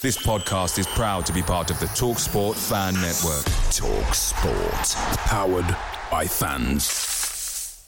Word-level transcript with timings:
This 0.00 0.24
podcast 0.24 0.78
is 0.78 0.86
proud 0.86 1.26
to 1.26 1.32
be 1.32 1.42
part 1.42 1.72
of 1.72 1.80
the 1.80 1.86
Talk 1.86 2.20
Sport 2.20 2.56
Fan 2.56 2.94
Network. 3.00 3.42
Talk 3.72 4.14
Sport. 4.14 4.88
Powered 5.26 5.76
by 6.08 6.24
fans. 6.24 7.84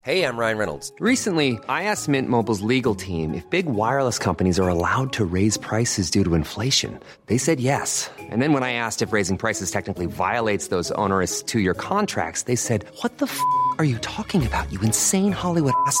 Hey, 0.00 0.24
I'm 0.24 0.38
Ryan 0.38 0.56
Reynolds. 0.56 0.90
Recently, 0.98 1.58
I 1.68 1.82
asked 1.82 2.08
Mint 2.08 2.30
Mobile's 2.30 2.62
legal 2.62 2.94
team 2.94 3.34
if 3.34 3.44
big 3.50 3.66
wireless 3.66 4.18
companies 4.18 4.58
are 4.58 4.68
allowed 4.68 5.12
to 5.12 5.26
raise 5.26 5.58
prices 5.58 6.10
due 6.10 6.24
to 6.24 6.34
inflation. 6.34 6.98
They 7.26 7.36
said 7.36 7.60
yes. 7.60 8.10
And 8.18 8.40
then 8.40 8.54
when 8.54 8.62
I 8.62 8.72
asked 8.72 9.02
if 9.02 9.12
raising 9.12 9.36
prices 9.36 9.70
technically 9.70 10.06
violates 10.06 10.68
those 10.68 10.90
onerous 10.92 11.42
two 11.42 11.60
year 11.60 11.74
contracts, 11.74 12.44
they 12.44 12.56
said, 12.56 12.86
What 13.02 13.18
the 13.18 13.26
f 13.26 13.38
are 13.76 13.84
you 13.84 13.98
talking 13.98 14.46
about, 14.46 14.72
you 14.72 14.80
insane 14.80 15.32
Hollywood 15.32 15.74
ass? 15.86 16.00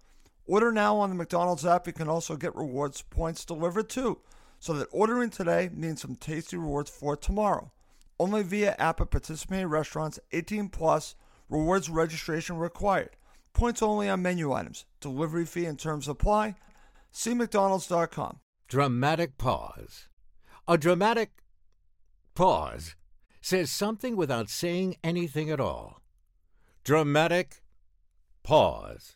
Order 0.51 0.73
now 0.73 0.97
on 0.97 1.07
the 1.07 1.15
McDonald's 1.15 1.65
app. 1.65 1.87
You 1.87 1.93
can 1.93 2.09
also 2.09 2.35
get 2.35 2.53
rewards 2.57 3.03
points 3.03 3.45
delivered 3.45 3.87
too, 3.87 4.19
so 4.59 4.73
that 4.73 4.89
ordering 4.91 5.29
today 5.29 5.69
means 5.73 6.01
some 6.01 6.17
tasty 6.17 6.57
rewards 6.57 6.89
for 6.89 7.15
tomorrow. 7.15 7.71
Only 8.19 8.43
via 8.43 8.75
app 8.77 8.99
at 8.99 9.11
participating 9.11 9.67
restaurants, 9.67 10.19
18 10.33 10.67
plus, 10.67 11.15
rewards 11.47 11.89
registration 11.89 12.57
required. 12.57 13.11
Points 13.53 13.81
only 13.81 14.09
on 14.09 14.23
menu 14.23 14.51
items. 14.51 14.83
Delivery 14.99 15.45
fee 15.45 15.63
and 15.63 15.79
terms 15.79 16.09
apply. 16.09 16.55
See 17.13 17.33
McDonald's.com. 17.33 18.41
Dramatic 18.67 19.37
pause. 19.37 20.09
A 20.67 20.77
dramatic 20.77 21.29
pause 22.35 22.97
says 23.39 23.71
something 23.71 24.17
without 24.17 24.49
saying 24.49 24.97
anything 25.01 25.49
at 25.49 25.61
all. 25.61 26.01
Dramatic 26.83 27.63
pause 28.43 29.15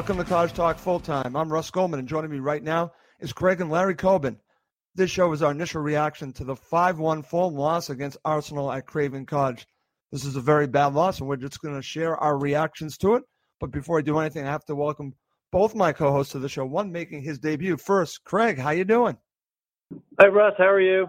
Welcome 0.00 0.16
to 0.16 0.24
Cottage 0.24 0.54
Talk 0.54 0.78
Full 0.78 0.98
Time. 0.98 1.36
I'm 1.36 1.52
Russ 1.52 1.70
Goldman, 1.70 2.00
and 2.00 2.08
joining 2.08 2.30
me 2.30 2.38
right 2.38 2.62
now 2.62 2.92
is 3.20 3.34
Craig 3.34 3.60
and 3.60 3.70
Larry 3.70 3.94
Coben. 3.94 4.38
This 4.94 5.10
show 5.10 5.30
is 5.32 5.42
our 5.42 5.50
initial 5.50 5.82
reaction 5.82 6.32
to 6.32 6.44
the 6.44 6.56
5 6.56 6.98
1 6.98 7.22
full 7.22 7.50
loss 7.50 7.90
against 7.90 8.16
Arsenal 8.24 8.72
at 8.72 8.86
Craven 8.86 9.26
Cottage. 9.26 9.66
This 10.10 10.24
is 10.24 10.36
a 10.36 10.40
very 10.40 10.66
bad 10.66 10.94
loss, 10.94 11.20
and 11.20 11.28
we're 11.28 11.36
just 11.36 11.60
going 11.60 11.74
to 11.74 11.82
share 11.82 12.16
our 12.16 12.38
reactions 12.38 12.96
to 12.96 13.16
it. 13.16 13.24
But 13.60 13.72
before 13.72 13.98
I 13.98 14.00
do 14.00 14.18
anything, 14.18 14.46
I 14.46 14.50
have 14.50 14.64
to 14.64 14.74
welcome 14.74 15.12
both 15.52 15.74
my 15.74 15.92
co 15.92 16.10
hosts 16.10 16.32
to 16.32 16.38
the 16.38 16.48
show. 16.48 16.64
One 16.64 16.90
making 16.90 17.20
his 17.20 17.38
debut 17.38 17.76
first. 17.76 18.24
Craig, 18.24 18.56
how 18.56 18.70
you 18.70 18.86
doing? 18.86 19.18
Hi, 20.18 20.28
Russ. 20.28 20.54
How 20.56 20.70
are 20.70 20.80
you? 20.80 21.08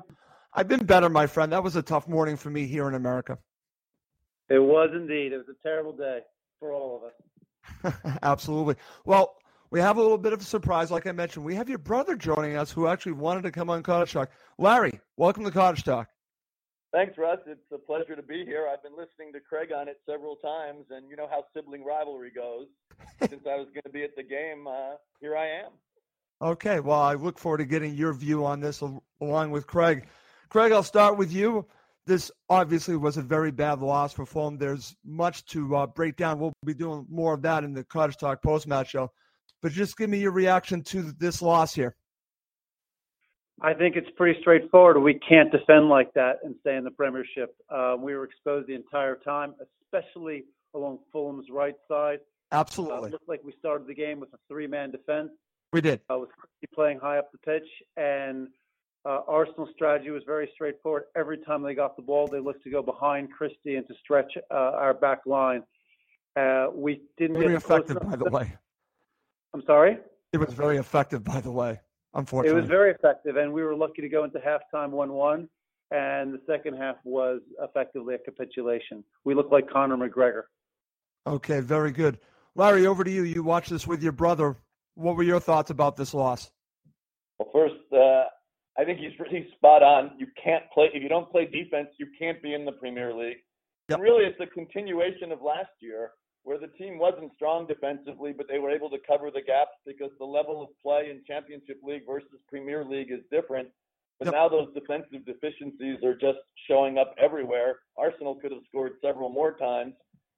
I've 0.54 0.68
been 0.68 0.86
better, 0.86 1.08
my 1.08 1.28
friend. 1.28 1.54
That 1.54 1.64
was 1.64 1.78
a 1.78 1.82
tough 1.82 2.10
morning 2.10 2.36
for 2.36 2.50
me 2.50 2.68
here 2.68 2.90
in 2.90 2.96
America. 2.96 3.38
It 4.50 4.60
was 4.60 4.90
indeed. 4.94 5.32
It 5.32 5.38
was 5.38 5.48
a 5.48 5.64
terrible 5.66 5.94
day 5.94 6.20
for 6.60 6.74
all 6.74 6.98
of 6.98 7.04
us. 7.06 7.14
Absolutely. 8.24 8.76
Well, 9.06 9.36
we 9.70 9.80
have 9.80 9.98
a 9.98 10.02
little 10.02 10.18
bit 10.18 10.34
of 10.34 10.42
a 10.42 10.44
surprise. 10.44 10.92
Like 10.92 11.08
I 11.08 11.12
mentioned, 11.12 11.46
we 11.46 11.56
have 11.56 11.70
your 11.70 11.78
brother 11.78 12.16
joining 12.16 12.58
us 12.58 12.72
who 12.72 12.88
actually 12.88 13.14
wanted 13.14 13.44
to 13.44 13.52
come 13.52 13.70
on 13.70 13.84
Cottage 13.84 14.14
Talk. 14.14 14.30
Larry, 14.58 15.00
welcome 15.18 15.44
to 15.46 15.52
Cottage 15.52 15.84
Talk. 15.84 16.10
Thanks, 16.92 17.18
Russ. 17.18 17.40
It's 17.48 17.62
a 17.74 17.78
pleasure 17.78 18.18
to 18.18 18.22
be 18.22 18.44
here. 18.44 18.68
I've 18.72 18.84
been 18.84 18.98
listening 18.98 19.32
to 19.34 19.40
Craig 19.40 19.72
on 19.72 19.88
it 19.88 20.02
several 20.06 20.36
times, 20.36 20.86
and 20.90 21.10
you 21.10 21.16
know 21.16 21.28
how 21.30 21.46
sibling 21.56 21.86
rivalry 21.86 22.32
goes. 22.32 22.68
Since 23.22 23.44
I 23.50 23.56
was 23.56 23.68
going 23.68 23.84
to 23.86 23.90
be 23.90 24.04
at 24.04 24.16
the 24.18 24.24
game, 24.24 24.68
uh, 24.68 24.96
here 25.22 25.38
I 25.38 25.48
am. 25.48 25.72
Okay. 26.42 26.82
Well, 26.82 27.00
I 27.00 27.14
look 27.14 27.40
forward 27.40 27.60
to 27.60 27.66
getting 27.66 27.96
your 27.96 28.14
view 28.14 28.46
on 28.46 28.60
this 28.60 28.84
al- 28.84 29.04
along 29.22 29.52
with 29.52 29.68
Craig. 29.68 30.08
Craig, 30.50 30.74
I'll 30.74 30.84
start 30.84 31.18
with 31.18 31.32
you. 31.32 31.66
This 32.12 32.30
obviously 32.50 32.98
was 32.98 33.16
a 33.16 33.22
very 33.22 33.52
bad 33.52 33.80
loss 33.80 34.12
for 34.12 34.26
Fulham. 34.26 34.58
There's 34.58 34.94
much 35.06 35.46
to 35.46 35.78
uh, 35.78 35.88
break 35.88 36.18
down. 36.18 36.40
We'll 36.40 36.52
be 36.66 36.74
doing 36.74 37.06
more 37.10 37.34
of 37.34 37.42
that 37.44 37.64
in 37.64 37.72
the 37.72 37.86
Cottage 37.86 38.18
Talk 38.18 38.44
post 38.44 38.68
match 38.68 38.90
show. 38.90 39.14
But 39.62 39.72
just 39.72 39.96
give 39.96 40.10
me 40.10 40.20
your 40.20 40.34
reaction 40.34 40.84
to 40.84 41.14
this 41.14 41.42
loss 41.42 41.74
here. 41.74 41.96
I 43.62 43.74
think 43.74 43.96
it's 43.96 44.10
pretty 44.18 44.38
straightforward. 44.42 45.02
We 45.02 45.22
can't 45.26 45.54
defend 45.54 45.88
like 45.88 46.14
that 46.16 46.40
and 46.44 46.54
stay 46.60 46.76
in 46.76 46.84
the 46.84 46.92
Premiership. 46.92 47.56
Uh, 47.70 47.96
we 47.98 48.14
were 48.14 48.26
exposed 48.26 48.68
the 48.68 48.76
entire 48.76 49.16
time, 49.16 49.56
especially 49.86 50.44
along 50.76 51.00
Fulham's 51.14 51.48
right 51.50 51.76
side. 51.88 52.20
Uh, 52.52 52.56
Absolutely. 52.56 53.08
it 53.08 53.12
looked 53.14 53.30
like 53.30 53.42
we 53.46 53.54
started 53.58 53.88
the 53.88 53.94
game 53.94 54.20
with 54.20 54.34
a 54.34 54.38
three-man 54.50 54.92
defense. 54.92 55.30
We 55.72 55.80
did. 55.80 56.02
Uh, 56.12 56.20
with 56.20 56.32
Christie 56.32 56.76
playing 56.76 57.00
high 57.00 57.20
up 57.20 57.32
the 57.32 57.38
pitch, 57.38 57.70
and 57.96 58.50
uh, 59.06 59.22
Arsenal's 59.28 59.70
strategy 59.74 60.12
was 60.12 60.24
very 60.26 60.50
straightforward. 60.54 61.04
Every 61.16 61.38
time 61.40 61.64
they 61.64 61.74
got 61.74 61.96
the 61.96 62.02
ball, 62.02 62.28
they 62.28 62.40
looked 62.40 62.64
to 62.64 62.70
go 62.70 62.82
behind 62.82 63.32
Christie 63.32 63.76
and 63.76 63.88
to 63.88 63.94
stretch 64.04 64.32
uh, 64.52 64.54
our 64.54 64.94
back 64.94 65.20
line. 65.26 65.64
Uh, 66.36 66.68
we 66.74 67.02
didn't 67.18 67.38
Very 67.38 67.54
get 67.54 67.64
close 67.64 67.82
effective, 67.82 68.10
by 68.10 68.16
the 68.16 68.30
way. 68.30 68.54
I'm 69.54 69.64
sorry. 69.66 69.98
It 70.32 70.38
was 70.38 70.54
very 70.54 70.78
effective, 70.78 71.24
by 71.24 71.42
the 71.42 71.52
way, 71.52 71.80
unfortunately. 72.14 72.58
It 72.58 72.62
was 72.62 72.70
very 72.70 72.92
effective, 72.92 73.36
and 73.36 73.52
we 73.52 73.64
were 73.64 73.76
lucky 73.76 74.02
to 74.02 74.08
go 74.08 74.24
into 74.24 74.40
halftime 74.40 74.92
1-1, 74.92 75.48
and 75.92 76.34
the 76.34 76.42
second 76.48 76.78
half 76.78 76.96
was 77.04 77.42
effectively 77.60 78.16
a 78.16 78.20
capitulation. 78.20 79.04
We 79.26 79.34
looked 79.34 79.52
like 79.52 79.70
Conor 79.70 79.98
McGregor. 79.98 80.44
Okay, 81.28 81.60
very 81.60 81.92
good. 81.92 82.20
Larry, 82.56 82.86
over 82.86 83.04
to 83.04 83.12
you. 83.12 83.24
You 83.24 83.44
watched 83.44 83.72
this 83.72 83.88
with 83.88 84.02
your 84.02 84.12
brother. 84.12 84.56
What 84.96 85.16
were 85.16 85.24
your 85.24 85.40
thoughts 85.40 85.70
about 85.70 85.96
this 85.96 86.14
loss? 86.14 86.52
Well, 87.40 87.50
first, 87.52 87.76
uh, 87.94 88.26
I 88.82 88.86
think 88.86 88.98
he's 89.00 89.18
really 89.20 89.48
spot 89.56 89.84
on. 89.84 90.12
You 90.18 90.26
can't 90.44 90.64
play 90.74 90.90
if 90.92 91.04
you 91.04 91.10
don't 91.10 91.30
play 91.30 91.46
defense. 91.46 91.90
You 92.00 92.08
can't 92.18 92.42
be 92.42 92.56
in 92.56 92.66
the 92.66 92.72
Premier 92.72 93.14
League. 93.14 93.38
Yep. 93.90 94.00
And 94.00 94.02
really, 94.02 94.26
it's 94.26 94.40
a 94.40 94.48
continuation 94.48 95.32
of 95.32 95.42
last 95.44 95.70
year, 95.80 96.12
where 96.44 96.58
the 96.58 96.68
team 96.80 96.98
wasn't 96.98 97.32
strong 97.36 97.68
defensively, 97.68 98.34
but 98.36 98.48
they 98.50 98.58
were 98.58 98.72
able 98.72 98.90
to 98.90 98.98
cover 99.08 99.30
the 99.30 99.42
gaps 99.42 99.78
because 99.86 100.10
the 100.18 100.26
level 100.26 100.64
of 100.64 100.70
play 100.82 101.12
in 101.12 101.22
Championship 101.28 101.78
League 101.84 102.08
versus 102.08 102.42
Premier 102.50 102.84
League 102.84 103.12
is 103.12 103.20
different. 103.30 103.70
But 104.18 104.26
Yep. 104.26 104.34
now 104.34 104.50
those 104.50 104.74
defensive 104.74 105.26
deficiencies 105.26 106.04
are 106.04 106.16
just 106.16 106.40
showing 106.68 106.98
up 106.98 107.14
everywhere. 107.20 107.80
Arsenal 107.98 108.36
could 108.36 108.52
have 108.52 108.64
scored 108.68 108.94
several 109.02 109.30
more 109.30 109.54
times. 109.58 109.94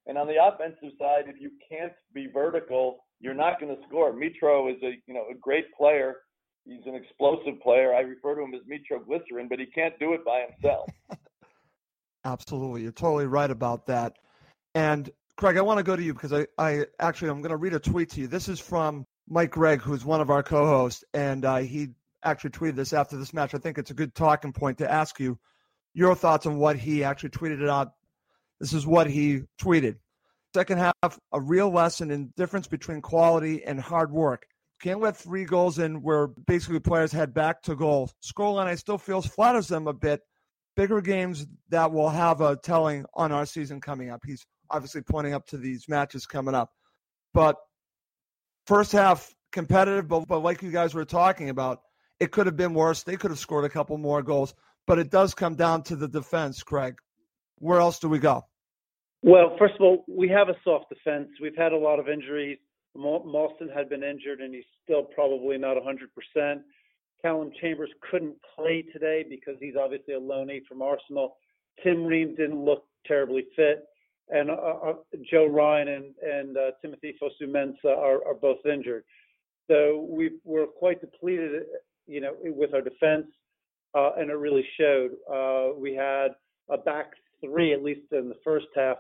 And 0.06 0.18
on 0.18 0.28
the 0.28 0.44
offensive 0.44 0.92
side, 1.00 1.30
if 1.30 1.40
you 1.40 1.52
can't 1.70 1.94
be 2.14 2.28
vertical, 2.28 3.06
you're 3.22 3.34
not 3.34 3.62
going 3.62 3.74
to 3.74 3.82
score. 3.88 4.12
Mitro 4.12 4.70
is 4.70 4.82
a 4.84 5.02
you 5.08 5.14
know 5.14 5.28
a 5.32 5.34
great 5.34 5.74
player. 5.74 6.18
He's 6.66 6.86
an 6.86 6.96
explosive 6.96 7.60
player. 7.62 7.94
I 7.94 8.02
refer 8.02 8.36
to 8.36 8.42
him 8.42 8.54
as 8.54 8.62
Mitro 8.62 9.06
Glycerin, 9.06 9.48
but 9.50 9.60
he 9.60 9.66
can't 9.66 9.98
do 10.00 10.14
it 10.14 10.24
by 10.24 10.46
himself. 10.50 10.90
Absolutely. 12.26 12.84
You're 12.84 12.92
totally 12.94 13.26
right 13.26 13.52
about 13.52 13.88
that. 13.88 14.18
And 14.74 15.10
Craig, 15.36 15.58
I 15.58 15.62
want 15.62 15.80
to 15.80 15.84
go 15.84 15.96
to 15.96 16.04
you 16.04 16.14
because 16.14 16.32
I, 16.32 16.48
I 16.58 16.86
actually 17.00 17.30
I'm 17.30 17.42
going 17.42 17.52
to 17.52 17.58
read 17.58 17.74
a 17.74 17.80
tweet 17.80 18.12
to 18.12 18.22
you. 18.22 18.28
This 18.28 18.48
is 18.48 18.60
from 18.60 19.06
Mike 19.28 19.52
Gregg, 19.52 19.82
who's 19.82 20.06
one 20.06 20.22
of 20.22 20.30
our 20.30 20.44
co-hosts, 20.44 21.04
and 21.14 21.44
uh, 21.44 21.58
he 21.58 21.90
actually 22.24 22.52
tweeted 22.52 22.76
this 22.76 22.94
after 22.94 23.18
this 23.18 23.34
match. 23.34 23.54
I 23.54 23.58
think 23.58 23.78
it's 23.78 23.92
a 23.92 23.96
good 23.96 24.16
talking 24.16 24.54
point 24.54 24.78
to 24.78 24.90
ask 24.90 25.20
you 25.20 25.38
your 25.94 26.16
thoughts 26.16 26.46
on 26.46 26.58
what 26.58 26.78
he 26.78 27.04
actually 27.04 27.30
tweeted 27.30 27.62
it 27.62 27.70
out. 27.70 27.94
This 28.60 28.74
is 28.74 28.88
what 28.88 29.10
he 29.10 29.44
tweeted. 29.62 29.98
Second 30.54 30.78
half, 30.78 31.20
a 31.32 31.42
real 31.42 31.72
lesson 31.72 32.12
in 32.12 32.32
difference 32.38 32.68
between 32.68 33.02
quality 33.02 33.64
and 33.64 33.80
hard 33.80 34.12
work. 34.12 34.46
Can't 34.84 35.00
let 35.00 35.16
three 35.16 35.46
goals 35.46 35.80
in 35.80 36.02
where 36.02 36.28
basically 36.28 36.82
players 36.82 37.14
head 37.14 37.34
back 37.34 37.62
to 37.62 37.74
goal. 37.74 38.12
Scoreline, 38.22 38.66
I 38.66 38.76
still 38.76 38.98
feels 38.98 39.26
flatters 39.26 39.70
them 39.70 39.88
a 39.88 39.94
bit, 39.94 40.20
bigger 40.76 41.00
games 41.00 41.48
that 41.70 41.94
will 41.94 42.10
have 42.10 42.42
a 42.42 42.58
telling 42.58 43.06
on 43.14 43.32
our 43.32 43.46
season 43.46 43.80
coming 43.80 44.10
up. 44.10 44.20
He's 44.26 44.46
obviously 44.70 45.02
pointing 45.02 45.34
up 45.34 45.48
to 45.48 45.58
these 45.58 45.88
matches 45.88 46.26
coming 46.26 46.54
up. 46.54 46.70
But 47.34 47.56
first 48.68 48.92
half 48.92 49.34
competitive, 49.54 50.10
but, 50.10 50.28
but 50.28 50.40
like 50.40 50.62
you 50.62 50.70
guys 50.72 50.94
were 50.94 51.06
talking 51.06 51.48
about, 51.48 51.80
it 52.20 52.32
could 52.32 52.46
have 52.46 52.58
been 52.58 52.74
worse. 52.74 53.04
They 53.04 53.16
could 53.16 53.32
have 53.32 53.40
scored 53.40 53.64
a 53.64 53.70
couple 53.70 53.98
more 53.98 54.22
goals, 54.22 54.54
but 54.86 55.00
it 55.00 55.10
does 55.10 55.34
come 55.34 55.56
down 55.56 55.84
to 55.84 55.96
the 55.96 56.10
defense, 56.10 56.62
Craig. 56.62 56.96
Where 57.60 57.80
else 57.80 58.00
do 58.00 58.10
we 58.10 58.20
go? 58.20 58.44
Well, 59.22 59.56
first 59.58 59.76
of 59.76 59.82
all, 59.82 60.04
we 60.10 60.28
have 60.28 60.50
a 60.50 60.56
soft 60.66 60.90
defense. 60.90 61.30
We've 61.42 61.56
had 61.58 61.72
a 61.72 61.78
lot 61.78 62.00
of 62.00 62.10
injuries. 62.10 62.58
Mawson 62.96 63.70
had 63.74 63.90
been 63.90 64.04
injured, 64.04 64.42
and 64.42 64.54
he's 64.54 64.64
still 64.84 65.04
probably 65.04 65.58
not 65.58 65.78
100%. 65.78 66.62
Callum 67.22 67.52
Chambers 67.62 67.90
couldn't 68.12 68.36
play 68.56 68.84
today 68.94 69.26
because 69.28 69.56
he's 69.60 69.76
obviously 69.80 70.14
a 70.14 70.20
loanee 70.20 70.66
from 70.68 70.82
Arsenal. 70.82 71.38
Tim 71.84 72.06
Ream 72.06 72.36
didn't 72.36 72.64
look 72.64 72.84
terribly 73.08 73.46
fit, 73.56 73.86
and 74.30 74.50
uh, 74.50 74.54
uh, 74.54 74.94
Joe 75.32 75.50
Bryan 75.50 75.88
and, 75.88 76.06
and 76.22 76.58
uh, 76.58 76.72
Timothy 76.82 77.16
Fosu-Mensah 77.22 77.98
are, 77.98 78.26
are 78.28 78.36
both 78.36 78.66
injured. 78.66 79.04
So 79.68 80.08
we 80.10 80.32
we're 80.44 80.68
quite 80.68 81.00
depleted, 81.02 81.64
you 82.06 82.20
know, 82.20 82.34
with 82.42 82.74
our 82.74 82.82
defense, 82.82 83.28
uh, 83.96 84.12
and 84.18 84.30
it 84.30 84.36
really 84.36 84.66
showed. 84.78 85.12
Uh, 85.32 85.74
we 85.78 85.96
had 85.96 86.30
a 86.70 86.78
back 86.78 87.12
three, 87.44 87.74
at 87.74 87.82
least 87.82 88.12
in 88.12 88.30
the 88.30 88.38
first 88.44 88.68
half, 88.76 88.98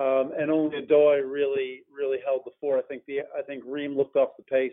um, 0.00 0.32
and 0.38 0.50
only 0.50 0.82
Odoi 0.82 1.22
really 1.28 1.82
really 1.94 2.18
held 2.24 2.42
the 2.44 2.50
fort. 2.60 2.82
I 2.84 2.86
think 2.88 3.02
the 3.06 3.20
I 3.36 3.42
think 3.46 3.62
Ream 3.66 3.96
looked 3.96 4.16
off 4.16 4.30
the 4.36 4.44
pace, 4.44 4.72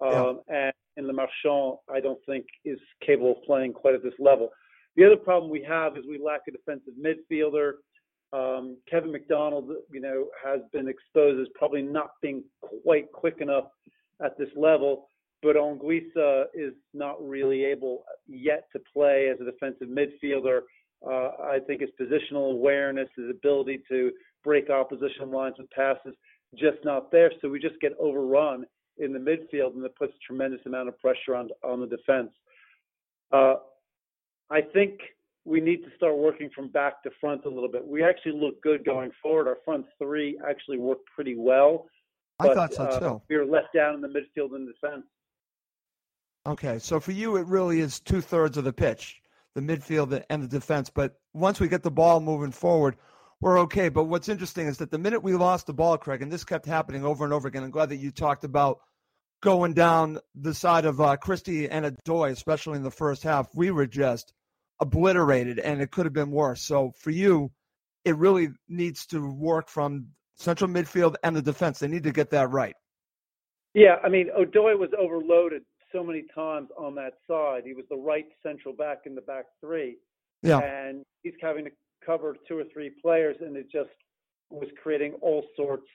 um, 0.00 0.40
yeah. 0.48 0.66
and 0.66 0.72
in 0.96 1.06
Le 1.06 1.12
Marchand 1.12 1.78
I 1.92 2.00
don't 2.00 2.20
think 2.26 2.46
is 2.64 2.78
capable 3.04 3.32
of 3.32 3.42
playing 3.44 3.72
quite 3.72 3.94
at 3.94 4.02
this 4.02 4.14
level. 4.18 4.50
The 4.96 5.04
other 5.04 5.16
problem 5.16 5.50
we 5.50 5.64
have 5.68 5.96
is 5.96 6.04
we 6.08 6.18
lack 6.24 6.42
a 6.48 6.52
defensive 6.52 6.94
midfielder. 7.00 7.72
Um, 8.32 8.76
Kevin 8.90 9.12
McDonald, 9.12 9.70
you 9.92 10.00
know, 10.00 10.26
has 10.44 10.60
been 10.72 10.88
exposed 10.88 11.40
as 11.40 11.48
probably 11.54 11.82
not 11.82 12.12
being 12.22 12.44
quite 12.60 13.10
quick 13.12 13.36
enough 13.40 13.66
at 14.24 14.38
this 14.38 14.48
level, 14.56 15.08
but 15.42 15.56
Anguissa 15.56 16.44
is 16.54 16.72
not 16.92 17.16
really 17.26 17.64
able 17.64 18.04
yet 18.26 18.66
to 18.72 18.80
play 18.92 19.28
as 19.32 19.40
a 19.40 19.44
defensive 19.44 19.88
midfielder. 19.88 20.60
Uh, 21.06 21.30
I 21.42 21.58
think 21.66 21.80
his 21.80 21.90
positional 22.00 22.52
awareness, 22.52 23.08
his 23.16 23.30
ability 23.30 23.82
to 23.88 24.10
break 24.44 24.70
opposition 24.70 25.30
lines 25.30 25.56
with 25.58 25.70
passes, 25.70 26.14
just 26.54 26.78
not 26.84 27.10
there. 27.10 27.32
So 27.40 27.48
we 27.48 27.58
just 27.58 27.80
get 27.80 27.92
overrun 27.98 28.64
in 28.98 29.12
the 29.12 29.18
midfield, 29.18 29.74
and 29.74 29.84
it 29.84 29.96
puts 29.96 30.12
a 30.12 30.26
tremendous 30.26 30.60
amount 30.66 30.88
of 30.88 30.98
pressure 31.00 31.34
on 31.34 31.48
on 31.64 31.80
the 31.80 31.86
defense. 31.86 32.30
Uh, 33.32 33.54
I 34.50 34.60
think 34.60 35.00
we 35.44 35.60
need 35.60 35.82
to 35.84 35.90
start 35.96 36.16
working 36.16 36.50
from 36.54 36.68
back 36.68 37.02
to 37.02 37.10
front 37.20 37.44
a 37.44 37.48
little 37.48 37.68
bit. 37.68 37.86
We 37.86 38.02
actually 38.02 38.32
look 38.32 38.62
good 38.62 38.84
going 38.84 39.10
forward. 39.22 39.48
Our 39.48 39.58
front 39.64 39.86
three 39.98 40.38
actually 40.48 40.78
worked 40.78 41.06
pretty 41.14 41.36
well. 41.36 41.86
But, 42.38 42.50
I 42.50 42.54
thought 42.54 42.74
so 42.74 42.84
uh, 42.84 42.98
too. 42.98 43.22
we 43.28 43.36
were 43.36 43.44
let 43.44 43.72
down 43.74 43.94
in 43.94 44.00
the 44.00 44.08
midfield 44.08 44.54
and 44.54 44.66
defense. 44.66 45.04
Okay, 46.46 46.78
so 46.78 47.00
for 47.00 47.12
you, 47.12 47.36
it 47.36 47.46
really 47.46 47.80
is 47.80 48.00
two 48.00 48.20
thirds 48.20 48.56
of 48.56 48.64
the 48.64 48.72
pitch, 48.72 49.20
the 49.54 49.60
midfield 49.60 50.22
and 50.28 50.42
the 50.42 50.48
defense. 50.48 50.90
But 50.90 51.18
once 51.32 51.60
we 51.60 51.68
get 51.68 51.82
the 51.82 51.90
ball 51.90 52.20
moving 52.20 52.50
forward, 52.50 52.96
we're 53.40 53.60
okay. 53.60 53.88
But 53.88 54.04
what's 54.04 54.28
interesting 54.28 54.66
is 54.66 54.78
that 54.78 54.90
the 54.90 54.98
minute 54.98 55.22
we 55.22 55.34
lost 55.34 55.66
the 55.66 55.74
ball, 55.74 55.98
Craig, 55.98 56.22
and 56.22 56.32
this 56.32 56.44
kept 56.44 56.66
happening 56.66 57.04
over 57.04 57.24
and 57.24 57.32
over 57.32 57.48
again. 57.48 57.62
I'm 57.62 57.70
glad 57.70 57.90
that 57.90 57.96
you 57.96 58.10
talked 58.10 58.44
about 58.44 58.78
going 59.42 59.74
down 59.74 60.18
the 60.34 60.54
side 60.54 60.86
of 60.86 61.00
uh, 61.00 61.16
Christie 61.16 61.68
and 61.68 61.84
Odoi, 61.84 62.30
especially 62.30 62.76
in 62.76 62.82
the 62.82 62.90
first 62.90 63.22
half. 63.22 63.48
We 63.54 63.70
were 63.70 63.86
just 63.86 64.32
obliterated, 64.80 65.58
and 65.58 65.80
it 65.80 65.90
could 65.90 66.06
have 66.06 66.12
been 66.12 66.30
worse. 66.30 66.62
So 66.62 66.92
for 66.98 67.10
you, 67.10 67.52
it 68.04 68.16
really 68.16 68.48
needs 68.68 69.06
to 69.06 69.30
work 69.30 69.68
from 69.68 70.08
central 70.36 70.70
midfield 70.70 71.16
and 71.22 71.36
the 71.36 71.42
defense. 71.42 71.78
They 71.78 71.88
need 71.88 72.04
to 72.04 72.12
get 72.12 72.30
that 72.30 72.50
right. 72.50 72.74
Yeah, 73.74 73.96
I 74.04 74.08
mean, 74.08 74.28
Odoi 74.38 74.78
was 74.78 74.90
overloaded 74.98 75.62
so 75.92 76.04
many 76.04 76.24
times 76.34 76.68
on 76.78 76.94
that 76.96 77.14
side. 77.28 77.62
He 77.64 77.74
was 77.74 77.84
the 77.88 77.96
right 77.96 78.26
central 78.42 78.74
back 78.74 79.02
in 79.06 79.14
the 79.14 79.20
back 79.20 79.46
three. 79.60 79.96
Yeah. 80.42 80.58
And 80.58 81.04
he's 81.22 81.34
having 81.40 81.64
to 81.64 81.70
cover 82.04 82.36
two 82.46 82.58
or 82.58 82.64
three 82.72 82.90
players, 83.02 83.36
and 83.40 83.56
it 83.56 83.70
just 83.70 83.90
was 84.50 84.68
creating 84.82 85.14
all 85.20 85.44
sorts 85.56 85.86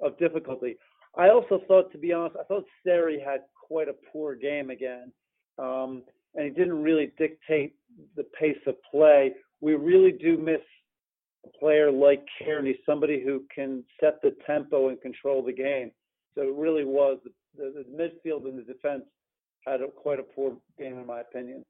of 0.00 0.18
difficulty. 0.18 0.76
I 1.16 1.28
also 1.28 1.60
thought, 1.68 1.92
to 1.92 1.98
be 1.98 2.12
honest, 2.12 2.36
I 2.40 2.44
thought 2.44 2.64
Seri 2.84 3.20
had 3.24 3.40
quite 3.66 3.88
a 3.88 3.94
poor 4.12 4.34
game 4.34 4.70
again. 4.70 5.12
Um, 5.58 6.02
and 6.34 6.44
he 6.46 6.50
didn't 6.50 6.82
really 6.82 7.12
dictate 7.18 7.74
the 8.16 8.24
pace 8.38 8.56
of 8.66 8.74
play. 8.90 9.32
We 9.60 9.74
really 9.74 10.12
do 10.12 10.38
miss 10.38 10.60
a 11.44 11.58
player 11.58 11.90
like 11.90 12.24
Cairney, 12.40 12.74
somebody 12.86 13.22
who 13.22 13.44
can 13.54 13.84
set 14.00 14.20
the 14.22 14.34
tempo 14.46 14.88
and 14.88 15.00
control 15.00 15.42
the 15.42 15.52
game. 15.52 15.90
So 16.34 16.42
it 16.42 16.54
really 16.54 16.84
was 16.84 17.18
the, 17.24 17.30
the, 17.56 17.84
the 17.84 18.02
midfield 18.02 18.48
and 18.48 18.58
the 18.58 18.62
defense 18.62 19.04
had 19.66 19.82
a, 19.82 19.88
quite 19.88 20.18
a 20.18 20.22
poor 20.22 20.56
game, 20.78 20.98
in 20.98 21.06
my 21.06 21.20
opinion. 21.20 21.64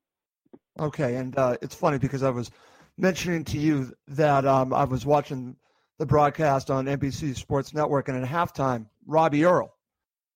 Okay, 0.78 1.16
and 1.16 1.36
uh, 1.36 1.56
it's 1.60 1.74
funny 1.74 1.98
because 1.98 2.22
I 2.22 2.30
was 2.30 2.50
mentioning 2.98 3.44
to 3.44 3.58
you 3.58 3.92
that 4.08 4.46
um, 4.46 4.72
I 4.72 4.84
was 4.84 5.06
watching 5.06 5.56
the 5.98 6.06
broadcast 6.06 6.70
on 6.70 6.86
NBC 6.86 7.36
Sports 7.36 7.74
Network, 7.74 8.08
and 8.08 8.22
at 8.22 8.28
halftime, 8.28 8.86
Robbie 9.06 9.44
Earle 9.44 9.74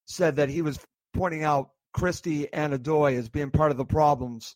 said 0.06 0.36
that 0.36 0.48
he 0.48 0.62
was 0.62 0.78
pointing 1.12 1.42
out 1.42 1.70
Christie 1.92 2.52
and 2.52 2.72
Odoi 2.72 3.18
as 3.18 3.28
being 3.28 3.50
part 3.50 3.70
of 3.70 3.76
the 3.76 3.84
problems 3.84 4.54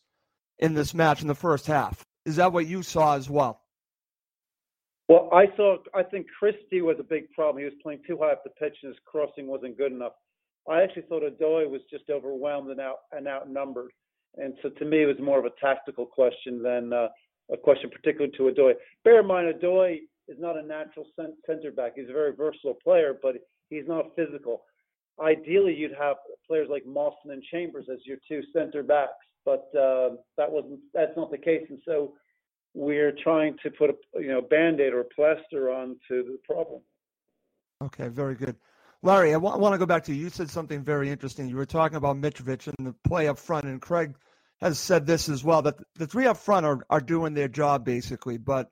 in 0.59 0.73
this 0.73 0.93
match 0.93 1.21
in 1.21 1.27
the 1.27 1.35
first 1.35 1.65
half. 1.65 2.05
Is 2.25 2.35
that 2.35 2.53
what 2.53 2.67
you 2.67 2.83
saw 2.83 3.15
as 3.15 3.29
well? 3.29 3.61
Well, 5.09 5.27
I 5.33 5.47
saw. 5.57 5.77
I 5.93 6.03
think 6.03 6.27
Christie 6.39 6.81
was 6.81 6.95
a 6.99 7.03
big 7.03 7.29
problem. 7.31 7.57
He 7.57 7.65
was 7.65 7.73
playing 7.83 8.01
too 8.07 8.17
high 8.21 8.31
up 8.31 8.43
the 8.43 8.51
pitch, 8.51 8.77
and 8.83 8.93
his 8.93 8.99
crossing 9.05 9.47
wasn't 9.47 9.77
good 9.77 9.91
enough. 9.91 10.13
I 10.69 10.83
actually 10.83 11.01
thought 11.03 11.23
Odoi 11.23 11.69
was 11.69 11.81
just 11.89 12.09
overwhelmed 12.09 12.69
and 12.69 12.79
out 12.79 12.99
and 13.11 13.27
outnumbered, 13.27 13.91
and 14.37 14.53
so 14.61 14.69
to 14.69 14.85
me, 14.85 15.03
it 15.03 15.07
was 15.07 15.19
more 15.19 15.39
of 15.39 15.45
a 15.45 15.51
tactical 15.59 16.05
question 16.05 16.61
than 16.61 16.93
uh, 16.93 17.07
a 17.51 17.57
question 17.57 17.89
particularly 17.89 18.31
to 18.37 18.43
Odoi. 18.43 18.73
Bear 19.03 19.21
in 19.21 19.27
mind, 19.27 19.53
Odoi 19.53 19.99
is 20.27 20.37
not 20.39 20.57
a 20.57 20.61
natural 20.61 21.05
center 21.45 21.71
back. 21.71 21.93
He's 21.95 22.09
a 22.09 22.13
very 22.13 22.33
versatile 22.35 22.77
player, 22.83 23.17
but 23.21 23.35
he's 23.69 23.87
not 23.87 24.15
physical. 24.15 24.63
Ideally, 25.19 25.73
you'd 25.75 25.95
have 25.99 26.17
players 26.47 26.67
like 26.69 26.85
Mawson 26.85 27.31
and 27.31 27.43
Chambers 27.43 27.85
as 27.91 27.99
your 28.05 28.17
two 28.27 28.41
center 28.53 28.81
backs, 28.81 29.11
but 29.45 29.69
uh, 29.77 30.15
that 30.37 30.49
wasn't. 30.51 30.79
That's 30.93 31.15
not 31.17 31.31
the 31.31 31.37
case, 31.37 31.65
and 31.69 31.79
so 31.85 32.13
we're 32.73 33.13
trying 33.23 33.57
to 33.63 33.69
put 33.71 33.89
a 33.89 34.21
you 34.21 34.29
know 34.29 34.41
band-aid 34.41 34.93
or 34.93 35.05
plaster 35.15 35.71
onto 35.71 35.97
the 36.09 36.37
problem. 36.43 36.81
Okay, 37.83 38.07
very 38.07 38.35
good. 38.35 38.55
Larry, 39.03 39.33
I 39.33 39.35
I 39.35 39.37
want 39.37 39.73
to 39.73 39.79
go 39.79 39.85
back 39.85 40.03
to 40.05 40.13
you. 40.13 40.23
You 40.23 40.29
said 40.29 40.49
something 40.49 40.83
very 40.83 41.09
interesting. 41.09 41.47
You 41.47 41.57
were 41.57 41.65
talking 41.65 41.97
about 41.97 42.15
Mitrovic 42.15 42.67
and 42.67 42.87
the 42.87 42.95
play 43.07 43.27
up 43.27 43.37
front, 43.37 43.65
and 43.65 43.81
Craig 43.81 44.15
has 44.61 44.77
said 44.79 45.05
this 45.05 45.27
as 45.27 45.43
well 45.43 45.63
that 45.63 45.75
the 45.95 46.07
three 46.07 46.27
up 46.27 46.37
front 46.37 46.65
are, 46.65 46.85
are 46.89 47.01
doing 47.01 47.33
their 47.33 47.47
job 47.47 47.83
basically, 47.83 48.37
but 48.37 48.69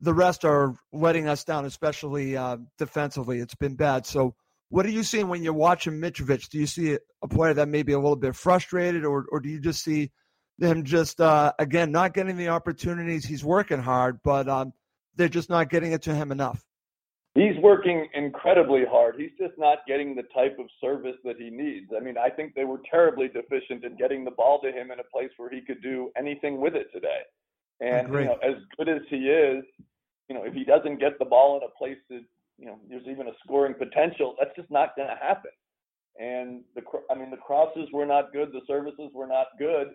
the 0.00 0.14
rest 0.14 0.44
are 0.44 0.74
letting 0.92 1.28
us 1.28 1.44
down, 1.44 1.64
especially 1.64 2.36
uh, 2.36 2.56
defensively. 2.78 3.40
It's 3.40 3.56
been 3.56 3.74
bad. 3.74 4.06
So, 4.06 4.34
what 4.70 4.86
are 4.86 4.90
you 4.90 5.02
seeing 5.02 5.28
when 5.28 5.42
you're 5.42 5.54
watching 5.54 5.94
Mitrovic? 5.94 6.50
Do 6.50 6.58
you 6.58 6.66
see 6.66 6.98
a 7.22 7.28
player 7.28 7.54
that 7.54 7.68
may 7.68 7.82
be 7.82 7.94
a 7.94 7.98
little 7.98 8.16
bit 8.16 8.36
frustrated, 8.36 9.04
or, 9.04 9.24
or 9.32 9.40
do 9.40 9.48
you 9.48 9.60
just 9.60 9.82
see 9.82 10.10
him 10.60 10.84
just, 10.84 11.20
uh, 11.20 11.52
again, 11.58 11.90
not 11.90 12.12
getting 12.12 12.36
the 12.36 12.48
opportunities? 12.48 13.24
He's 13.24 13.42
working 13.42 13.80
hard, 13.80 14.20
but 14.22 14.46
um, 14.46 14.74
they're 15.16 15.28
just 15.28 15.48
not 15.48 15.70
getting 15.70 15.92
it 15.92 16.02
to 16.02 16.14
him 16.14 16.30
enough. 16.30 16.62
He's 17.38 17.56
working 17.62 18.08
incredibly 18.14 18.84
hard. 18.84 19.14
He's 19.16 19.30
just 19.38 19.56
not 19.58 19.86
getting 19.86 20.16
the 20.16 20.24
type 20.34 20.58
of 20.58 20.66
service 20.80 21.14
that 21.22 21.36
he 21.38 21.50
needs. 21.50 21.86
I 21.96 22.00
mean, 22.02 22.16
I 22.18 22.30
think 22.30 22.52
they 22.56 22.64
were 22.64 22.80
terribly 22.90 23.28
deficient 23.28 23.84
in 23.84 23.96
getting 23.96 24.24
the 24.24 24.32
ball 24.32 24.60
to 24.62 24.72
him 24.72 24.90
in 24.90 24.98
a 24.98 25.04
place 25.04 25.30
where 25.36 25.48
he 25.48 25.60
could 25.60 25.80
do 25.80 26.10
anything 26.16 26.60
with 26.60 26.74
it 26.74 26.88
today. 26.92 27.20
And 27.80 28.12
you 28.12 28.24
know, 28.24 28.38
as 28.42 28.56
good 28.76 28.88
as 28.88 29.02
he 29.08 29.30
is, 29.30 29.62
you 30.28 30.34
know, 30.34 30.42
if 30.42 30.52
he 30.52 30.64
doesn't 30.64 30.98
get 30.98 31.16
the 31.20 31.26
ball 31.26 31.56
in 31.58 31.62
a 31.62 31.70
place 31.78 31.98
that 32.10 32.24
you 32.58 32.66
know 32.66 32.80
there's 32.90 33.06
even 33.06 33.28
a 33.28 33.38
scoring 33.44 33.74
potential, 33.74 34.34
that's 34.36 34.56
just 34.56 34.70
not 34.72 34.96
going 34.96 35.06
to 35.06 35.14
happen. 35.14 35.52
And 36.18 36.62
the, 36.74 36.82
I 37.08 37.14
mean, 37.14 37.30
the 37.30 37.36
crosses 37.36 37.88
were 37.92 38.06
not 38.06 38.32
good. 38.32 38.50
The 38.50 38.66
services 38.66 39.12
were 39.14 39.28
not 39.28 39.46
good. 39.60 39.94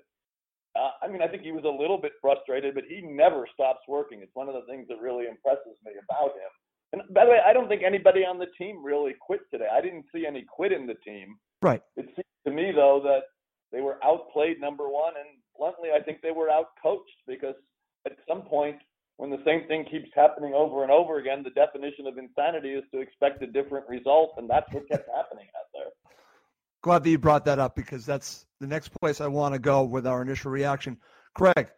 Uh, 0.80 0.92
I 1.04 1.10
mean, 1.10 1.22
I 1.22 1.28
think 1.28 1.44
he 1.44 1.52
was 1.52 1.66
a 1.66 1.82
little 1.82 2.00
bit 2.00 2.14
frustrated, 2.22 2.74
but 2.74 2.86
he 2.88 3.02
never 3.02 3.46
stops 3.54 3.82
working. 3.90 4.22
It's 4.22 4.34
one 4.34 4.48
of 4.48 4.56
the 4.56 4.64
things 4.66 4.88
that 4.88 5.02
really 5.02 5.28
impresses 5.28 5.76
me 5.84 5.92
about 6.00 6.32
him 6.40 6.50
and 6.94 7.02
by 7.14 7.26
the 7.26 7.32
way, 7.32 7.40
I 7.46 7.54
don't 7.54 7.68
think 7.68 7.82
anybody 7.84 8.22
on 8.22 8.38
the 8.38 8.48
team 8.58 8.84
really 8.84 9.14
quit 9.20 9.42
today. 9.52 9.68
I 9.72 9.82
didn't 9.82 10.06
see 10.14 10.26
any 10.26 10.46
quit 10.48 10.72
in 10.72 10.88
the 10.88 10.96
team. 11.06 11.38
Right. 11.62 11.82
It 11.98 12.06
seems 12.16 12.36
to 12.46 12.52
me 12.52 12.72
though 12.74 13.02
that 13.04 13.24
they 13.72 13.82
were 13.82 13.98
outplayed 14.04 14.62
number 14.62 14.88
one, 14.88 15.14
and 15.18 15.40
bluntly, 15.58 15.90
I 15.94 16.02
think 16.02 16.22
they 16.22 16.32
were 16.32 16.48
outcoached 16.48 17.26
because 17.28 17.56
at 18.06 18.14
some 18.28 18.44
point, 18.44 18.78
when 19.18 19.32
the 19.32 19.42
same 19.46 19.68
thing 19.68 19.86
keeps 19.90 20.10
happening 20.16 20.54
over 20.54 20.84
and 20.84 20.92
over 20.92 21.18
again, 21.18 21.44
the 21.44 21.50
definition 21.52 22.06
of 22.06 22.18
insanity 22.18 22.70
is 22.70 22.84
to 22.94 23.00
expect 23.00 23.42
a 23.42 23.48
different 23.48 23.88
result, 23.90 24.36
and 24.38 24.50
that's 24.50 24.72
what 24.72 24.88
kept 24.90 25.10
happening 25.16 25.48
out 25.58 25.68
there. 25.74 25.92
Glad 26.82 27.04
that 27.04 27.10
you 27.10 27.18
brought 27.18 27.46
that 27.46 27.60
up 27.60 27.76
because 27.76 28.06
that's 28.06 28.46
the 28.60 28.68
next 28.68 28.90
place 28.90 29.22
I 29.22 29.28
want 29.28 29.54
to 29.54 29.60
go 29.60 29.84
with 29.84 30.06
our 30.06 30.22
initial 30.22 30.52
reaction. 30.52 30.98
Craig, 31.34 31.70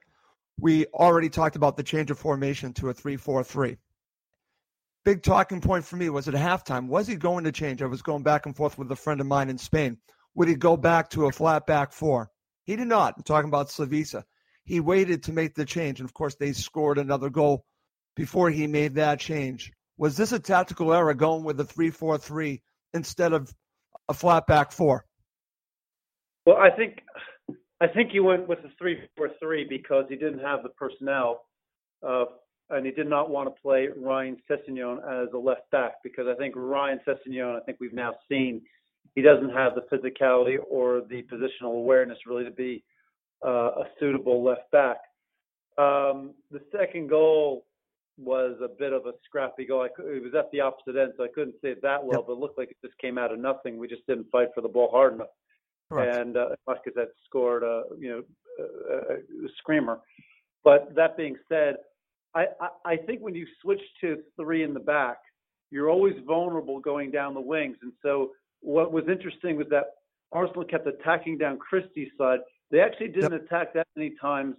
we 0.60 0.86
already 0.88 1.29
talked 1.29 1.55
about 1.55 1.77
the 1.77 1.84
change 1.84 2.12
of 2.12 2.17
formation 2.17 2.74
to 2.74 2.89
a 2.89 2.93
3 2.93 3.15
4 3.15 3.43
3. 3.43 3.77
Big 5.05 5.24
talking 5.24 5.62
point 5.62 5.85
for 5.85 5.95
me 5.95 6.09
was 6.09 6.27
at 6.27 6.33
halftime. 6.33 6.88
Was 6.88 7.07
he 7.07 7.15
going 7.15 7.45
to 7.45 7.51
change? 7.51 7.81
I 7.81 7.85
was 7.85 8.01
going 8.01 8.24
back 8.24 8.45
and 8.45 8.55
forth 8.55 8.77
with 8.77 8.91
a 8.91 8.95
friend 8.95 9.21
of 9.21 9.27
mine 9.27 9.50
in 9.50 9.57
Spain. 9.57 9.97
Would 10.33 10.50
he 10.50 10.55
go 10.55 10.75
back 10.75 11.09
to 11.12 11.27
a 11.27 11.31
flat 11.31 11.65
back 11.65 11.93
four? 11.93 12.29
He 12.65 12.75
did 12.75 12.88
not. 12.88 13.13
I'm 13.15 13.24
talking 13.24 13.47
about 13.47 13.69
Slavisa. 13.69 14.24
He 14.65 14.79
waited 14.79 15.24
to 15.24 15.31
make 15.31 15.55
the 15.55 15.63
change. 15.63 16.00
And 16.00 16.09
of 16.09 16.13
course, 16.13 16.35
they 16.35 16.51
scored 16.51 16.97
another 16.97 17.29
goal 17.29 17.63
before 18.15 18.50
he 18.50 18.67
made 18.67 18.95
that 18.95 19.19
change. 19.19 19.71
Was 19.97 20.17
this 20.17 20.33
a 20.33 20.39
tactical 20.39 20.91
error 20.91 21.13
going 21.13 21.43
with 21.43 21.59
a 21.59 21.65
3 21.65 21.91
4 21.91 22.17
3 22.17 22.62
instead 22.93 23.31
of 23.31 23.53
a 24.09 24.13
flat 24.13 24.47
back 24.47 24.71
four? 24.71 25.05
Well, 26.45 26.57
I 26.57 26.69
think 26.71 27.01
I 27.81 27.88
think 27.88 28.12
he 28.12 28.19
went 28.19 28.47
with 28.47 28.62
the 28.62 28.69
three 28.77 28.97
four 29.17 29.29
three 29.39 29.65
because 29.67 30.05
he 30.09 30.15
didn't 30.15 30.39
have 30.39 30.63
the 30.63 30.69
personnel, 30.69 31.41
uh, 32.07 32.25
and 32.69 32.86
he 32.86 32.91
did 32.91 33.07
not 33.07 33.29
want 33.29 33.53
to 33.53 33.62
play 33.62 33.89
Ryan 33.95 34.38
Sessegnon 34.50 34.98
as 35.24 35.31
a 35.34 35.38
left 35.38 35.69
back 35.72 35.93
because 36.03 36.25
I 36.27 36.36
think 36.36 36.55
Ryan 36.55 37.00
Sessegnon, 37.07 37.55
I 37.55 37.63
think 37.63 37.79
we've 37.79 37.93
now 37.93 38.15
seen, 38.29 38.62
he 39.13 39.22
doesn't 39.22 39.51
have 39.51 39.74
the 39.75 39.81
physicality 39.95 40.57
or 40.69 41.01
the 41.10 41.24
positional 41.24 41.75
awareness 41.75 42.17
really 42.25 42.43
to 42.43 42.51
be 42.51 42.84
uh, 43.45 43.50
a 43.50 43.84
suitable 44.00 44.43
left 44.43 44.69
back. 44.72 44.98
Um, 45.77 46.34
the 46.51 46.62
second 46.72 47.10
goal 47.10 47.65
was 48.17 48.57
a 48.63 48.67
bit 48.67 48.93
of 48.93 49.05
a 49.05 49.12
scrappy 49.25 49.65
goal. 49.65 49.81
I, 49.81 49.86
it 50.01 50.24
was 50.24 50.34
at 50.38 50.50
the 50.51 50.62
opposite 50.62 51.00
end, 51.00 51.13
so 51.17 51.24
I 51.24 51.27
couldn't 51.34 51.55
say 51.62 51.69
it 51.69 51.81
that 51.81 52.03
well, 52.03 52.19
yep. 52.19 52.27
but 52.27 52.34
it 52.34 52.39
looked 52.39 52.57
like 52.57 52.72
it 52.72 52.77
just 52.81 52.98
came 52.98 53.17
out 53.17 53.31
of 53.31 53.39
nothing. 53.39 53.77
We 53.77 53.88
just 53.88 54.07
didn't 54.07 54.31
fight 54.31 54.50
for 54.55 54.62
the 54.62 54.69
ball 54.69 54.89
hard 54.89 55.15
enough. 55.15 55.27
Correct. 55.91 56.17
and 56.17 56.38
uh, 56.38 56.50
Lacazette 56.67 57.12
scored 57.25 57.62
a 57.63 57.84
you 58.00 58.10
know 58.10 58.24
a, 58.60 59.13
a 59.13 59.50
screamer. 59.57 60.00
But 60.63 60.95
that 60.95 61.15
being 61.15 61.36
said, 61.48 61.75
I, 62.36 62.46
I, 62.60 62.68
I 62.86 62.98
think 62.98 63.22
when 63.22 63.34
you 63.34 63.48
switch 63.62 63.82
to 64.01 64.18
three 64.36 64.63
in 64.63 64.74
the 64.74 64.80
back, 64.80 65.18
you're 65.72 65.89
always 65.89 66.15
vulnerable 66.27 66.80
going 66.80 67.12
down 67.12 67.34
the 67.34 67.42
wings. 67.42 67.77
And 67.82 67.94
so 68.04 68.32
what 68.62 68.92
was 68.92 69.06
interesting 69.08 69.58
was 69.58 69.68
that 69.70 69.86
Arsenal 70.32 70.65
kept 70.65 70.88
attacking 70.88 71.38
down 71.38 71.58
Christie's 71.58 72.10
side. 72.18 72.39
They 72.72 72.82
actually 72.82 73.10
didn't 73.10 73.34
attack 73.34 73.74
that 73.74 73.88
many 73.96 74.15
times 74.22 74.56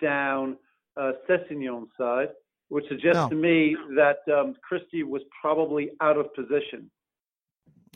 down 0.00 0.56
uh, 0.96 1.12
Sessegnon's 1.28 1.90
side, 1.98 2.28
which 2.68 2.84
suggests 2.88 3.16
no. 3.16 3.28
to 3.28 3.34
me 3.34 3.76
that 3.96 4.18
um, 4.32 4.54
Christie 4.62 5.02
was 5.02 5.22
probably 5.40 5.90
out 6.00 6.16
of 6.16 6.32
position. 6.34 6.90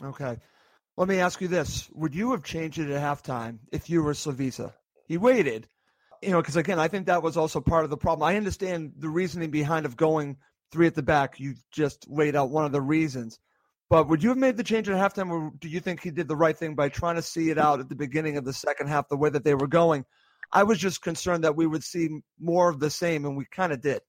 Okay. 0.03 0.37
Let 0.97 1.07
me 1.07 1.19
ask 1.19 1.41
you 1.41 1.47
this: 1.47 1.89
Would 1.93 2.15
you 2.15 2.31
have 2.31 2.43
changed 2.43 2.79
it 2.79 2.89
at 2.89 3.01
halftime 3.01 3.59
if 3.71 3.89
you 3.89 4.03
were 4.03 4.13
Slavisa? 4.13 4.73
He 5.07 5.17
waited, 5.17 5.67
you 6.25 6.31
know, 6.31 6.41
because 6.41 6.55
again, 6.55 6.79
I 6.79 6.87
think 6.87 7.05
that 7.05 7.21
was 7.21 7.37
also 7.37 7.61
part 7.61 7.83
of 7.83 7.89
the 7.89 7.97
problem. 7.97 8.27
I 8.27 8.35
understand 8.35 8.93
the 8.97 9.09
reasoning 9.09 9.51
behind 9.51 9.85
of 9.85 9.95
going 9.95 10.37
three 10.71 10.87
at 10.87 10.95
the 10.95 11.03
back. 11.03 11.39
You 11.39 11.53
just 11.71 12.09
laid 12.09 12.35
out 12.35 12.49
one 12.49 12.65
of 12.65 12.71
the 12.71 12.81
reasons, 12.81 13.39
but 13.89 14.09
would 14.09 14.23
you 14.23 14.29
have 14.29 14.37
made 14.37 14.57
the 14.57 14.63
change 14.63 14.89
at 14.89 14.95
halftime, 14.95 15.29
or 15.29 15.51
do 15.59 15.69
you 15.69 15.79
think 15.79 16.01
he 16.01 16.11
did 16.11 16.27
the 16.27 16.35
right 16.35 16.57
thing 16.57 16.73
by 16.73 16.89
trying 16.89 17.15
to 17.15 17.21
see 17.21 17.51
it 17.51 17.59
out 17.59 17.79
at 17.79 17.89
the 17.89 17.95
beginning 17.95 18.37
of 18.37 18.45
the 18.45 18.53
second 18.53 18.87
half, 18.87 19.07
the 19.07 19.17
way 19.17 19.29
that 19.29 19.43
they 19.43 19.53
were 19.53 19.67
going? 19.67 20.03
I 20.51 20.63
was 20.63 20.79
just 20.79 21.01
concerned 21.01 21.43
that 21.43 21.55
we 21.55 21.67
would 21.67 21.83
see 21.83 22.09
more 22.39 22.69
of 22.69 22.79
the 22.79 22.89
same, 22.89 23.25
and 23.25 23.37
we 23.37 23.45
kind 23.51 23.71
of 23.71 23.81
did. 23.81 24.01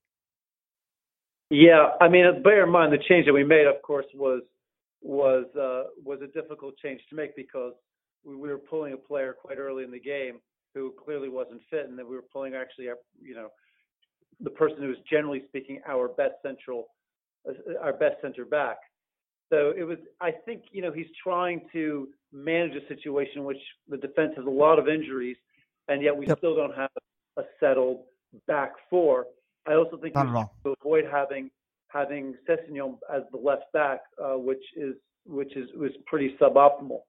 Yeah, 1.49 1.91
I 2.01 2.09
mean, 2.09 2.43
bear 2.43 2.65
in 2.65 2.71
mind 2.71 2.91
the 2.91 3.03
change 3.07 3.25
that 3.27 3.33
we 3.33 3.43
made, 3.43 3.67
of 3.67 3.81
course, 3.81 4.05
was 4.13 4.41
was 5.01 5.45
uh, 5.55 5.89
was 6.03 6.19
a 6.21 6.27
difficult 6.27 6.75
change 6.77 6.99
to 7.09 7.15
make 7.15 7.35
because 7.35 7.73
we, 8.25 8.35
we 8.35 8.49
were 8.49 8.57
pulling 8.57 8.93
a 8.93 8.97
player 8.97 9.35
quite 9.39 9.57
early 9.57 9.83
in 9.83 9.91
the 9.91 9.99
game 9.99 10.39
who 10.73 10.93
clearly 11.03 11.29
wasn't 11.29 11.61
fit, 11.69 11.87
and 11.87 11.97
then 11.97 12.07
we 12.07 12.15
were 12.15 12.25
pulling 12.33 12.53
actually 12.55 12.89
our, 12.89 12.97
you 13.21 13.35
know, 13.35 13.49
the 14.41 14.49
person 14.51 14.77
who 14.79 14.89
was 14.89 14.97
generally 15.09 15.43
speaking 15.47 15.79
our 15.87 16.09
best 16.09 16.35
central, 16.43 16.87
uh, 17.47 17.53
our 17.81 17.93
best 17.93 18.15
center 18.21 18.45
back. 18.45 18.77
So 19.49 19.73
it 19.77 19.83
was. 19.83 19.97
I 20.21 20.31
think 20.31 20.63
you 20.71 20.81
know 20.81 20.91
he's 20.91 21.07
trying 21.23 21.61
to 21.73 22.09
manage 22.33 22.73
a 22.75 22.87
situation 22.87 23.39
in 23.39 23.43
which 23.45 23.61
the 23.87 23.97
defense 23.97 24.33
has 24.35 24.45
a 24.45 24.49
lot 24.49 24.77
of 24.77 24.87
injuries, 24.87 25.37
and 25.87 26.01
yet 26.01 26.15
we 26.15 26.27
yep. 26.27 26.37
still 26.39 26.55
don't 26.55 26.75
have 26.75 26.89
a 27.37 27.43
settled 27.59 28.03
back 28.47 28.73
four. 28.89 29.25
I 29.65 29.73
also 29.73 29.97
think 29.97 30.13
to 30.65 30.75
avoid 30.81 31.05
having 31.11 31.49
having 31.89 32.35
Sessegnon 32.47 32.97
as 33.13 33.23
the 33.31 33.37
left 33.37 33.71
back, 33.73 34.01
uh, 34.21 34.37
which 34.37 34.63
is 34.75 34.95
which 35.25 35.55
is 35.55 35.69
was 35.75 35.91
pretty 36.05 36.35
suboptimal. 36.41 36.99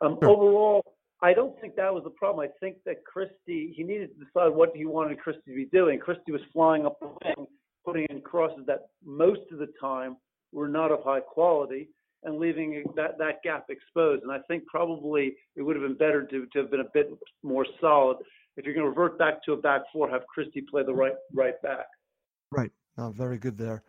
Um, 0.00 0.18
sure. 0.22 0.30
Overall, 0.30 0.82
I 1.22 1.32
don't 1.32 1.58
think 1.60 1.76
that 1.76 1.92
was 1.92 2.04
the 2.04 2.10
problem. 2.10 2.46
I 2.46 2.52
think 2.60 2.76
that 2.84 3.04
Christie 3.04 3.72
he 3.74 3.82
needed 3.82 4.10
to 4.18 4.24
decide 4.24 4.54
what 4.54 4.70
he 4.74 4.84
wanted 4.84 5.18
Christie 5.18 5.42
to 5.48 5.54
be 5.54 5.64
doing. 5.66 5.98
Christie 5.98 6.32
was 6.32 6.42
flying 6.52 6.84
up 6.84 7.00
the 7.00 7.06
wing, 7.06 7.46
putting 7.84 8.06
in 8.10 8.20
crosses 8.20 8.64
that 8.66 8.88
most 9.04 9.40
of 9.50 9.58
the 9.58 9.68
time 9.80 10.16
were 10.52 10.68
not 10.68 10.92
of 10.92 11.02
high 11.02 11.20
quality, 11.20 11.88
and 12.24 12.38
leaving 12.38 12.84
that 12.96 13.18
that 13.18 13.42
gap 13.42 13.66
exposed. 13.70 14.22
And 14.24 14.32
I 14.32 14.38
think 14.48 14.66
probably 14.66 15.36
it 15.56 15.62
would 15.62 15.76
have 15.76 15.84
been 15.84 15.96
better 15.96 16.24
to, 16.26 16.46
to 16.52 16.58
have 16.58 16.70
been 16.70 16.80
a 16.80 16.90
bit 16.92 17.10
more 17.42 17.66
solid. 17.80 18.18
If 18.56 18.64
you're 18.64 18.74
going 18.74 18.84
to 18.84 18.90
revert 18.90 19.18
back 19.18 19.42
to 19.44 19.52
a 19.52 19.56
back 19.56 19.82
four, 19.92 20.10
have 20.10 20.26
Christie 20.26 20.64
play 20.70 20.82
the 20.82 20.94
right 20.94 21.14
right 21.32 21.60
back. 21.62 21.86
Right. 22.50 22.70
Oh, 22.98 23.10
very 23.10 23.38
good 23.38 23.56
there. 23.56 23.82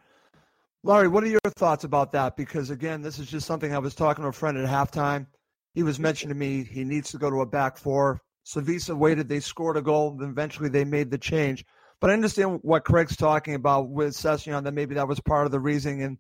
Laurie, 0.84 1.08
what 1.08 1.24
are 1.24 1.28
your 1.28 1.40
thoughts 1.58 1.84
about 1.84 2.12
that? 2.14 2.38
Because 2.38 2.70
again, 2.70 3.02
this 3.02 3.20
is 3.20 3.28
just 3.28 3.46
something 3.48 3.74
I 3.74 3.80
was 3.80 3.96
talking 3.96 4.24
to 4.24 4.30
a 4.30 4.34
friend 4.34 4.58
at 4.58 4.70
halftime. 4.70 5.26
He 5.78 5.84
was 5.84 6.00
mentioning 6.00 6.34
to 6.34 6.40
me 6.40 6.64
he 6.64 6.84
needs 6.84 7.12
to 7.12 7.20
go 7.20 7.30
to 7.30 7.42
a 7.42 7.46
back 7.46 7.78
four. 7.78 8.20
Slavisa 8.44 8.98
waited, 8.98 9.30
they 9.30 9.40
scored 9.40 9.78
a 9.78 9.82
goal, 9.84 10.10
then 10.10 10.32
eventually 10.32 10.70
they 10.70 10.84
made 10.84 11.12
the 11.12 11.20
change. 11.20 11.64
But 12.02 12.10
I 12.10 12.14
understand 12.14 12.62
what 12.64 12.84
Craig's 12.84 13.16
talking 13.16 13.54
about 13.54 13.88
with 13.88 14.16
Sessegnon, 14.16 14.64
that 14.64 14.74
maybe 14.74 14.96
that 14.96 15.08
was 15.08 15.20
part 15.20 15.46
of 15.46 15.52
the 15.52 15.60
reasoning. 15.60 16.02
And 16.02 16.18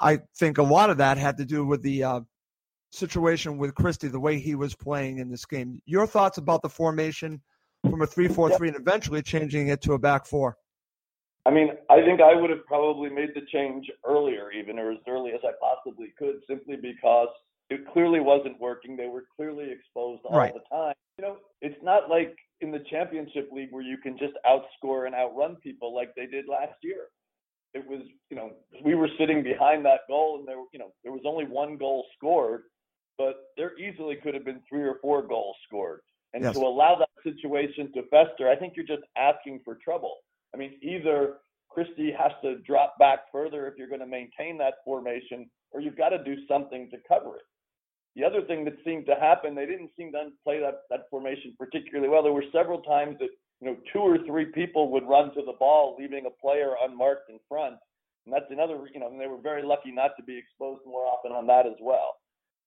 I 0.00 0.18
think 0.36 0.58
a 0.58 0.64
lot 0.64 0.90
of 0.90 0.98
that 0.98 1.18
had 1.18 1.36
to 1.36 1.44
do 1.44 1.64
with 1.64 1.82
the 1.82 2.02
uh, 2.02 2.20
situation 2.90 3.58
with 3.58 3.76
Christie, 3.76 4.08
the 4.08 4.18
way 4.18 4.40
he 4.40 4.56
was 4.56 4.74
playing 4.74 5.18
in 5.18 5.30
this 5.30 5.44
game. 5.44 5.80
Your 5.86 6.08
thoughts 6.08 6.38
about 6.38 6.60
the 6.60 6.68
formation 6.68 7.40
from 7.88 8.02
a 8.02 8.08
3 8.08 8.26
4 8.26 8.56
3 8.56 8.68
and 8.70 8.76
eventually 8.76 9.22
changing 9.22 9.68
it 9.68 9.82
to 9.82 9.92
a 9.92 10.00
back 10.00 10.26
four? 10.26 10.56
I 11.46 11.50
mean, 11.50 11.68
I 11.88 12.00
think 12.02 12.20
I 12.20 12.34
would 12.34 12.50
have 12.50 12.66
probably 12.66 13.08
made 13.08 13.36
the 13.36 13.42
change 13.52 13.88
earlier, 14.04 14.50
even 14.50 14.80
or 14.80 14.90
as 14.90 14.98
early 15.06 15.30
as 15.30 15.40
I 15.44 15.52
possibly 15.60 16.12
could, 16.18 16.40
simply 16.48 16.74
because 16.74 17.28
it 17.70 17.86
clearly 17.92 18.20
wasn't 18.20 18.60
working. 18.60 18.96
They 18.96 19.06
were 19.06 19.24
clearly 19.36 19.70
exposed 19.70 20.22
all 20.24 20.36
right. 20.36 20.52
the 20.52 20.76
time. 20.76 20.94
You 21.18 21.24
know, 21.24 21.36
it's 21.62 21.82
not 21.82 22.10
like 22.10 22.36
in 22.60 22.72
the 22.72 22.82
championship 22.90 23.48
league 23.52 23.68
where 23.70 23.82
you 23.82 23.96
can 23.96 24.18
just 24.18 24.34
outscore 24.44 25.06
and 25.06 25.14
outrun 25.14 25.56
people 25.56 25.94
like 25.94 26.12
they 26.16 26.26
did 26.26 26.46
last 26.48 26.74
year. 26.82 27.06
It 27.72 27.86
was, 27.88 28.00
you 28.28 28.36
know, 28.36 28.50
we 28.84 28.96
were 28.96 29.08
sitting 29.16 29.44
behind 29.44 29.84
that 29.84 30.00
goal 30.08 30.38
and 30.40 30.48
there, 30.48 30.56
you 30.72 30.78
know, 30.80 30.92
there 31.04 31.12
was 31.12 31.22
only 31.24 31.44
one 31.44 31.76
goal 31.76 32.04
scored, 32.16 32.62
but 33.16 33.36
there 33.56 33.78
easily 33.78 34.16
could 34.16 34.34
have 34.34 34.44
been 34.44 34.60
three 34.68 34.82
or 34.82 34.96
four 35.00 35.22
goals 35.22 35.54
scored. 35.68 36.00
And 36.34 36.42
yes. 36.42 36.54
to 36.54 36.60
allow 36.60 36.96
that 36.96 37.08
situation 37.22 37.92
to 37.94 38.02
fester, 38.10 38.48
I 38.48 38.56
think 38.56 38.74
you're 38.76 38.86
just 38.86 39.06
asking 39.16 39.60
for 39.64 39.76
trouble. 39.76 40.16
I 40.52 40.56
mean, 40.56 40.74
either 40.82 41.36
Christie 41.68 42.12
has 42.18 42.32
to 42.42 42.58
drop 42.58 42.98
back 42.98 43.20
further 43.30 43.68
if 43.68 43.74
you're 43.78 43.88
going 43.88 44.00
to 44.00 44.06
maintain 44.06 44.58
that 44.58 44.74
formation, 44.84 45.48
or 45.70 45.80
you've 45.80 45.96
got 45.96 46.08
to 46.08 46.22
do 46.22 46.34
something 46.48 46.90
to 46.90 46.96
cover 47.08 47.36
it. 47.36 47.42
The 48.16 48.24
other 48.24 48.42
thing 48.42 48.64
that 48.64 48.76
seemed 48.84 49.06
to 49.06 49.14
happen, 49.14 49.54
they 49.54 49.66
didn't 49.66 49.90
seem 49.96 50.12
to 50.12 50.30
play 50.42 50.60
that, 50.60 50.82
that 50.90 51.08
formation 51.10 51.54
particularly 51.58 52.08
well. 52.08 52.22
There 52.22 52.32
were 52.32 52.44
several 52.52 52.82
times 52.82 53.16
that 53.20 53.30
you 53.60 53.68
know 53.68 53.76
two 53.92 54.00
or 54.00 54.18
three 54.26 54.46
people 54.46 54.90
would 54.90 55.06
run 55.06 55.32
to 55.34 55.42
the 55.42 55.54
ball, 55.58 55.96
leaving 55.98 56.26
a 56.26 56.42
player 56.42 56.74
unmarked 56.82 57.30
in 57.30 57.38
front, 57.48 57.76
and 58.26 58.34
that's 58.34 58.50
another. 58.50 58.78
You 58.92 59.00
know, 59.00 59.08
and 59.08 59.20
they 59.20 59.28
were 59.28 59.40
very 59.40 59.62
lucky 59.62 59.92
not 59.92 60.12
to 60.16 60.24
be 60.24 60.36
exposed 60.36 60.82
more 60.84 61.06
often 61.06 61.32
on 61.32 61.46
that 61.46 61.66
as 61.66 61.78
well. 61.80 62.16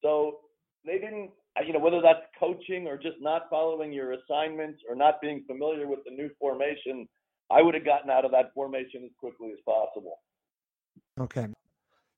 So 0.02 0.40
they 0.86 0.98
didn't. 0.98 1.32
You 1.66 1.74
know, 1.74 1.80
whether 1.80 2.02
that's 2.02 2.26
coaching 2.40 2.88
or 2.88 2.98
just 2.98 3.18
not 3.22 3.44
following 3.50 3.94
your 3.94 4.14
assignments 4.14 4.82
or 4.90 4.96
not 4.96 5.22
being 5.22 5.44
familiar 5.46 5.88
with 5.88 6.00
the 6.04 6.10
new 6.12 6.30
formation, 6.40 7.08
I 7.52 7.62
would 7.62 7.76
have 7.76 7.86
gotten 7.86 8.10
out 8.10 8.26
of 8.26 8.32
that 8.32 8.54
formation 8.56 9.04
as 9.04 9.12
quickly 9.20 9.52
as 9.52 9.60
possible. 9.66 10.20
Okay. 11.20 11.48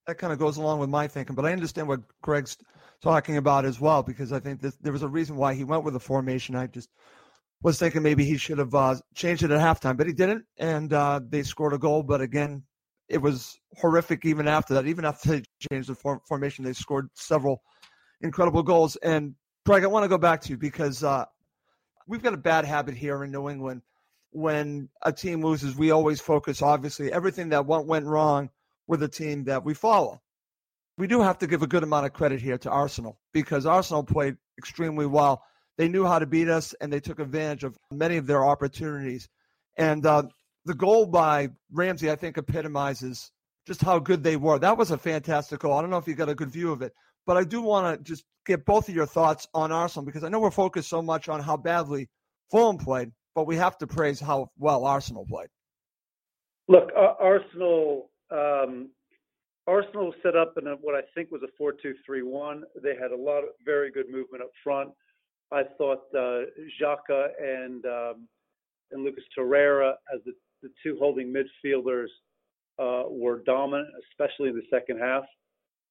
That 0.06 0.18
kind 0.18 0.32
of 0.32 0.38
goes 0.38 0.56
along 0.56 0.78
with 0.78 0.88
my 0.88 1.08
thinking, 1.08 1.34
but 1.34 1.44
I 1.44 1.52
understand 1.52 1.88
what 1.88 2.00
Greg's 2.22 2.56
talking 3.02 3.36
about 3.36 3.64
as 3.64 3.80
well 3.80 4.02
because 4.02 4.32
I 4.32 4.38
think 4.38 4.60
this, 4.60 4.76
there 4.76 4.92
was 4.92 5.02
a 5.02 5.08
reason 5.08 5.36
why 5.36 5.54
he 5.54 5.64
went 5.64 5.84
with 5.84 5.94
the 5.94 6.00
formation. 6.00 6.54
I 6.54 6.68
just 6.68 6.90
was 7.62 7.78
thinking 7.78 8.02
maybe 8.02 8.24
he 8.24 8.36
should 8.36 8.58
have 8.58 8.74
uh, 8.74 8.96
changed 9.14 9.42
it 9.42 9.50
at 9.50 9.60
halftime, 9.60 9.96
but 9.96 10.06
he 10.06 10.12
didn't, 10.12 10.44
and 10.58 10.92
uh, 10.92 11.20
they 11.28 11.42
scored 11.42 11.72
a 11.72 11.78
goal. 11.78 12.02
But 12.02 12.20
again, 12.20 12.62
it 13.08 13.18
was 13.18 13.58
horrific 13.76 14.24
even 14.24 14.46
after 14.46 14.74
that. 14.74 14.86
Even 14.86 15.04
after 15.04 15.28
they 15.30 15.42
changed 15.70 15.88
the 15.88 15.94
form- 15.94 16.20
formation, 16.28 16.64
they 16.64 16.72
scored 16.72 17.08
several 17.14 17.62
incredible 18.20 18.62
goals. 18.62 18.96
And 18.96 19.34
Greg, 19.64 19.82
I 19.82 19.88
want 19.88 20.04
to 20.04 20.08
go 20.08 20.18
back 20.18 20.40
to 20.42 20.50
you 20.50 20.56
because 20.56 21.02
uh, 21.02 21.24
we've 22.06 22.22
got 22.22 22.34
a 22.34 22.38
bad 22.38 22.64
habit 22.64 22.94
here 22.94 23.24
in 23.24 23.32
New 23.32 23.48
England– 23.48 23.82
when 24.36 24.88
a 25.02 25.10
team 25.10 25.42
loses, 25.42 25.76
we 25.76 25.90
always 25.90 26.20
focus, 26.20 26.60
obviously, 26.60 27.10
everything 27.10 27.48
that 27.48 27.64
went, 27.64 27.86
went 27.86 28.04
wrong 28.04 28.50
with 28.86 29.02
a 29.02 29.08
team 29.08 29.44
that 29.44 29.64
we 29.64 29.74
follow. 29.74 30.20
We 30.98 31.06
do 31.06 31.20
have 31.20 31.38
to 31.38 31.46
give 31.46 31.62
a 31.62 31.66
good 31.66 31.82
amount 31.82 32.06
of 32.06 32.12
credit 32.12 32.40
here 32.40 32.58
to 32.58 32.70
Arsenal 32.70 33.18
because 33.32 33.66
Arsenal 33.66 34.02
played 34.02 34.36
extremely 34.58 35.06
well. 35.06 35.42
They 35.76 35.88
knew 35.88 36.06
how 36.06 36.18
to 36.18 36.26
beat 36.26 36.48
us 36.48 36.74
and 36.80 36.90
they 36.90 37.00
took 37.00 37.18
advantage 37.18 37.64
of 37.64 37.76
many 37.90 38.16
of 38.16 38.26
their 38.26 38.44
opportunities. 38.44 39.28
And 39.76 40.06
uh, 40.06 40.24
the 40.64 40.74
goal 40.74 41.06
by 41.06 41.50
Ramsey, 41.70 42.10
I 42.10 42.16
think, 42.16 42.38
epitomizes 42.38 43.30
just 43.66 43.82
how 43.82 43.98
good 43.98 44.22
they 44.22 44.36
were. 44.36 44.58
That 44.58 44.78
was 44.78 44.90
a 44.90 44.98
fantastic 44.98 45.60
goal. 45.60 45.74
I 45.74 45.82
don't 45.82 45.90
know 45.90 45.98
if 45.98 46.08
you 46.08 46.14
got 46.14 46.28
a 46.28 46.34
good 46.34 46.50
view 46.50 46.72
of 46.72 46.80
it, 46.80 46.92
but 47.26 47.36
I 47.36 47.44
do 47.44 47.60
want 47.60 47.98
to 47.98 48.02
just 48.02 48.24
get 48.46 48.64
both 48.64 48.88
of 48.88 48.94
your 48.94 49.06
thoughts 49.06 49.46
on 49.52 49.72
Arsenal 49.72 50.06
because 50.06 50.24
I 50.24 50.28
know 50.28 50.40
we're 50.40 50.50
focused 50.50 50.88
so 50.88 51.02
much 51.02 51.28
on 51.28 51.40
how 51.40 51.56
badly 51.56 52.08
Fulham 52.50 52.78
played, 52.78 53.10
but 53.34 53.46
we 53.46 53.56
have 53.56 53.76
to 53.78 53.86
praise 53.86 54.20
how 54.20 54.50
well 54.56 54.84
Arsenal 54.86 55.26
played. 55.28 55.48
Look, 56.68 56.90
uh, 56.96 57.14
Arsenal. 57.20 58.10
Um, 58.30 58.90
Arsenal 59.66 60.14
set 60.22 60.36
up 60.36 60.54
in 60.58 60.66
what 60.80 60.94
I 60.94 61.00
think 61.14 61.30
was 61.30 61.42
a 61.42 61.62
4-2-3-1. 61.62 62.60
They 62.82 62.94
had 63.00 63.10
a 63.10 63.16
lot 63.16 63.38
of 63.38 63.50
very 63.64 63.90
good 63.90 64.08
movement 64.08 64.42
up 64.42 64.50
front. 64.62 64.90
I 65.52 65.62
thought 65.78 66.02
uh, 66.14 66.46
Xhaka 66.80 67.28
and 67.40 67.84
um, 67.86 68.28
and 68.92 69.04
Lucas 69.04 69.24
Torreira 69.36 69.94
as 70.14 70.20
the, 70.24 70.32
the 70.62 70.68
two 70.82 70.96
holding 70.98 71.32
midfielders 71.32 72.06
uh, 72.78 73.08
were 73.08 73.42
dominant, 73.44 73.88
especially 74.10 74.48
in 74.48 74.56
the 74.56 74.62
second 74.70 74.98
half. 74.98 75.24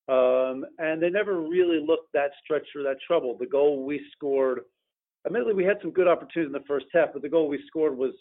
Um, 0.07 0.65
and 0.77 1.01
they 1.01 1.09
never 1.09 1.41
really 1.41 1.83
looked 1.85 2.13
that 2.13 2.31
stretched 2.43 2.75
or 2.75 2.83
that 2.83 2.97
trouble. 3.05 3.35
The 3.37 3.47
goal 3.47 3.85
we 3.85 4.01
scored, 4.15 4.61
admittedly, 5.25 5.53
we 5.53 5.63
had 5.63 5.77
some 5.81 5.91
good 5.91 6.07
opportunities 6.07 6.53
in 6.55 6.61
the 6.61 6.67
first 6.67 6.85
half, 6.93 7.09
but 7.11 7.21
the 7.21 7.29
goal 7.29 7.47
we 7.47 7.63
scored 7.67 7.97
was 7.97 8.13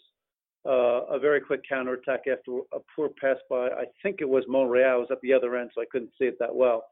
a 0.65 1.19
very 1.19 1.41
quick 1.41 1.61
counterattack 1.67 2.21
after 2.31 2.59
a 2.73 2.79
poor 2.95 3.09
pass 3.21 3.37
by, 3.49 3.67
I 3.67 3.85
think 4.01 4.17
it 4.19 4.29
was 4.29 4.43
Monreal. 4.47 4.89
I 4.89 4.95
was 4.95 5.07
at 5.11 5.21
the 5.21 5.33
other 5.33 5.55
end, 5.55 5.71
so 5.73 5.81
I 5.81 5.85
couldn't 5.91 6.11
see 6.19 6.25
it 6.25 6.37
that 6.39 6.55
well. 6.55 6.85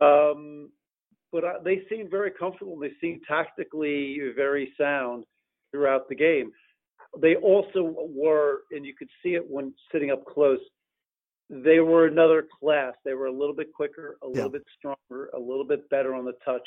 Um, 0.00 0.70
but 1.30 1.44
uh, 1.44 1.52
they 1.64 1.82
seemed 1.88 2.10
very 2.10 2.30
comfortable. 2.30 2.78
They 2.78 2.92
seemed 3.00 3.20
tactically 3.26 4.18
very 4.36 4.72
sound 4.78 5.24
throughout 5.70 6.08
the 6.08 6.14
game. 6.14 6.52
They 7.20 7.36
also 7.36 7.94
were, 8.14 8.60
and 8.70 8.84
you 8.84 8.94
could 8.94 9.08
see 9.22 9.30
it 9.30 9.44
when 9.48 9.74
sitting 9.92 10.10
up 10.10 10.24
close, 10.26 10.58
they 11.50 11.80
were 11.80 12.06
another 12.06 12.46
class. 12.60 12.94
They 13.04 13.14
were 13.14 13.26
a 13.26 13.32
little 13.32 13.54
bit 13.54 13.72
quicker, 13.72 14.16
a 14.22 14.26
little 14.26 14.44
yeah. 14.44 14.48
bit 14.48 14.64
stronger, 14.78 15.30
a 15.34 15.38
little 15.38 15.66
bit 15.66 15.88
better 15.90 16.14
on 16.14 16.24
the 16.24 16.32
touch. 16.44 16.66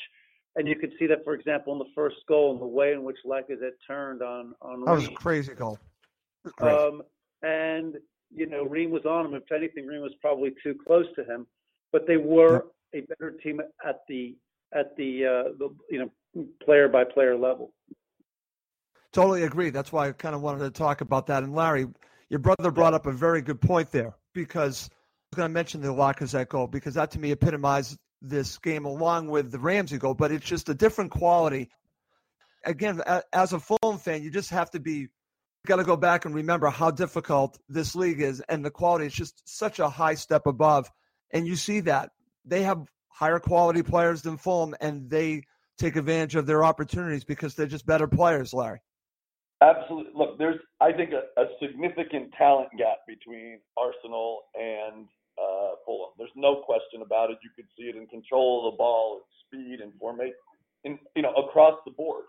And 0.55 0.67
you 0.67 0.75
could 0.75 0.93
see 0.97 1.07
that, 1.07 1.23
for 1.23 1.33
example, 1.33 1.73
in 1.73 1.79
the 1.79 1.91
first 1.93 2.17
goal, 2.27 2.53
and 2.53 2.61
the 2.61 2.65
way 2.65 2.93
in 2.93 3.03
which 3.03 3.17
Lacazette 3.25 3.77
turned 3.85 4.21
on 4.21 4.53
on. 4.61 4.85
That 4.85 4.91
was 4.91 5.07
a 5.07 5.11
crazy 5.11 5.53
goal. 5.53 5.79
Um, 6.61 7.01
and 7.41 7.95
you 8.33 8.47
know, 8.47 8.63
Ream 8.63 8.91
was 8.91 9.05
on 9.05 9.25
him. 9.25 9.33
If 9.33 9.51
anything, 9.51 9.85
Ream 9.85 10.01
was 10.01 10.13
probably 10.21 10.53
too 10.63 10.75
close 10.85 11.05
to 11.15 11.23
him. 11.23 11.47
But 11.91 12.07
they 12.07 12.17
were 12.17 12.65
a 12.93 13.01
better 13.01 13.31
team 13.31 13.61
at 13.85 14.01
the 14.07 14.35
at 14.73 14.95
the 14.97 15.25
uh, 15.25 15.43
the 15.57 15.69
you 15.89 15.99
know 16.35 16.45
player 16.63 16.87
by 16.87 17.03
player 17.03 17.37
level. 17.37 17.73
Totally 19.13 19.43
agree. 19.43 19.69
That's 19.69 19.93
why 19.93 20.09
I 20.09 20.11
kind 20.11 20.35
of 20.35 20.41
wanted 20.41 20.59
to 20.59 20.71
talk 20.71 21.01
about 21.01 21.27
that. 21.27 21.43
And 21.43 21.55
Larry, 21.55 21.87
your 22.29 22.39
brother 22.39 22.71
brought 22.71 22.93
up 22.93 23.05
a 23.05 23.13
very 23.13 23.41
good 23.41 23.61
point 23.61 23.91
there 23.91 24.13
because 24.33 24.89
I 24.91 24.95
was 25.31 25.37
going 25.37 25.49
to 25.49 25.53
mention 25.53 25.81
the 25.81 25.87
Lacazette 25.87 26.49
goal 26.49 26.67
because 26.67 26.95
that 26.95 27.11
to 27.11 27.19
me 27.19 27.31
epitomized 27.31 27.97
this 28.21 28.57
game 28.57 28.85
along 28.85 29.29
with 29.29 29.51
the 29.51 29.59
Ramsey 29.59 29.97
goal, 29.97 30.15
but 30.15 30.31
it's 30.31 30.45
just 30.45 30.67
a 30.67 30.73
different 30.73 31.11
quality. 31.11 31.69
Again, 32.65 33.01
as 33.31 33.53
a 33.53 33.59
Fulham 33.59 33.99
fan, 33.99 34.23
you 34.23 34.31
just 34.31 34.49
have 34.49 34.71
to 34.71 34.79
be 34.79 35.07
got 35.65 35.77
to 35.77 35.83
go 35.83 35.97
back 35.97 36.25
and 36.25 36.33
remember 36.35 36.69
how 36.69 36.91
difficult 36.91 37.57
this 37.69 37.95
league 37.95 38.21
is 38.21 38.41
and 38.49 38.63
the 38.63 38.71
quality 38.71 39.05
is 39.05 39.13
just 39.13 39.41
such 39.47 39.79
a 39.79 39.89
high 39.89 40.15
step 40.15 40.47
above. 40.47 40.89
And 41.31 41.47
you 41.47 41.55
see 41.55 41.81
that 41.81 42.11
they 42.45 42.63
have 42.63 42.87
higher 43.09 43.39
quality 43.39 43.81
players 43.81 44.21
than 44.21 44.37
Fulham 44.37 44.75
and 44.79 45.09
they 45.09 45.43
take 45.77 45.95
advantage 45.95 46.35
of 46.35 46.45
their 46.45 46.63
opportunities 46.63 47.23
because 47.23 47.55
they're 47.55 47.65
just 47.67 47.85
better 47.85 48.07
players, 48.07 48.53
Larry. 48.53 48.79
Absolutely. 49.61 50.11
Look, 50.13 50.37
there's, 50.37 50.59
I 50.81 50.91
think, 50.91 51.11
a, 51.11 51.41
a 51.41 51.45
significant 51.61 52.33
talent 52.37 52.69
gap 52.77 52.99
between 53.07 53.59
Arsenal 53.77 54.41
and 54.53 55.07
uh, 55.39 55.75
Fulham. 55.85 56.11
There's 56.17 56.35
no 56.35 56.61
question 56.65 57.01
about 57.01 57.31
it. 57.31 57.37
You 57.43 57.49
could 57.55 57.65
see 57.77 57.85
it 57.85 57.95
in 57.95 58.07
control 58.07 58.67
of 58.67 58.73
the 58.73 58.77
ball, 58.77 59.21
and 59.21 59.23
speed, 59.47 59.79
and 59.81 59.93
formation, 59.99 60.35
in, 60.83 60.99
you 61.15 61.21
know, 61.21 61.33
across 61.33 61.79
the 61.85 61.91
board. 61.91 62.25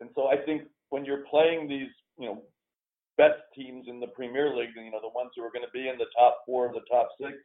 And 0.00 0.10
so 0.14 0.28
I 0.28 0.36
think 0.36 0.62
when 0.90 1.04
you're 1.04 1.24
playing 1.30 1.68
these, 1.68 1.88
you 2.18 2.26
know, 2.26 2.42
best 3.22 3.38
teams 3.54 3.86
in 3.86 4.00
the 4.00 4.10
Premier 4.18 4.50
League, 4.50 4.74
you 4.74 4.90
know, 4.90 4.98
the 4.98 5.14
ones 5.14 5.30
who 5.36 5.46
are 5.46 5.54
going 5.54 5.64
to 5.64 5.70
be 5.70 5.86
in 5.86 5.94
the 5.96 6.10
top 6.18 6.42
four, 6.44 6.74
the 6.74 6.82
top 6.90 7.10
six, 7.20 7.38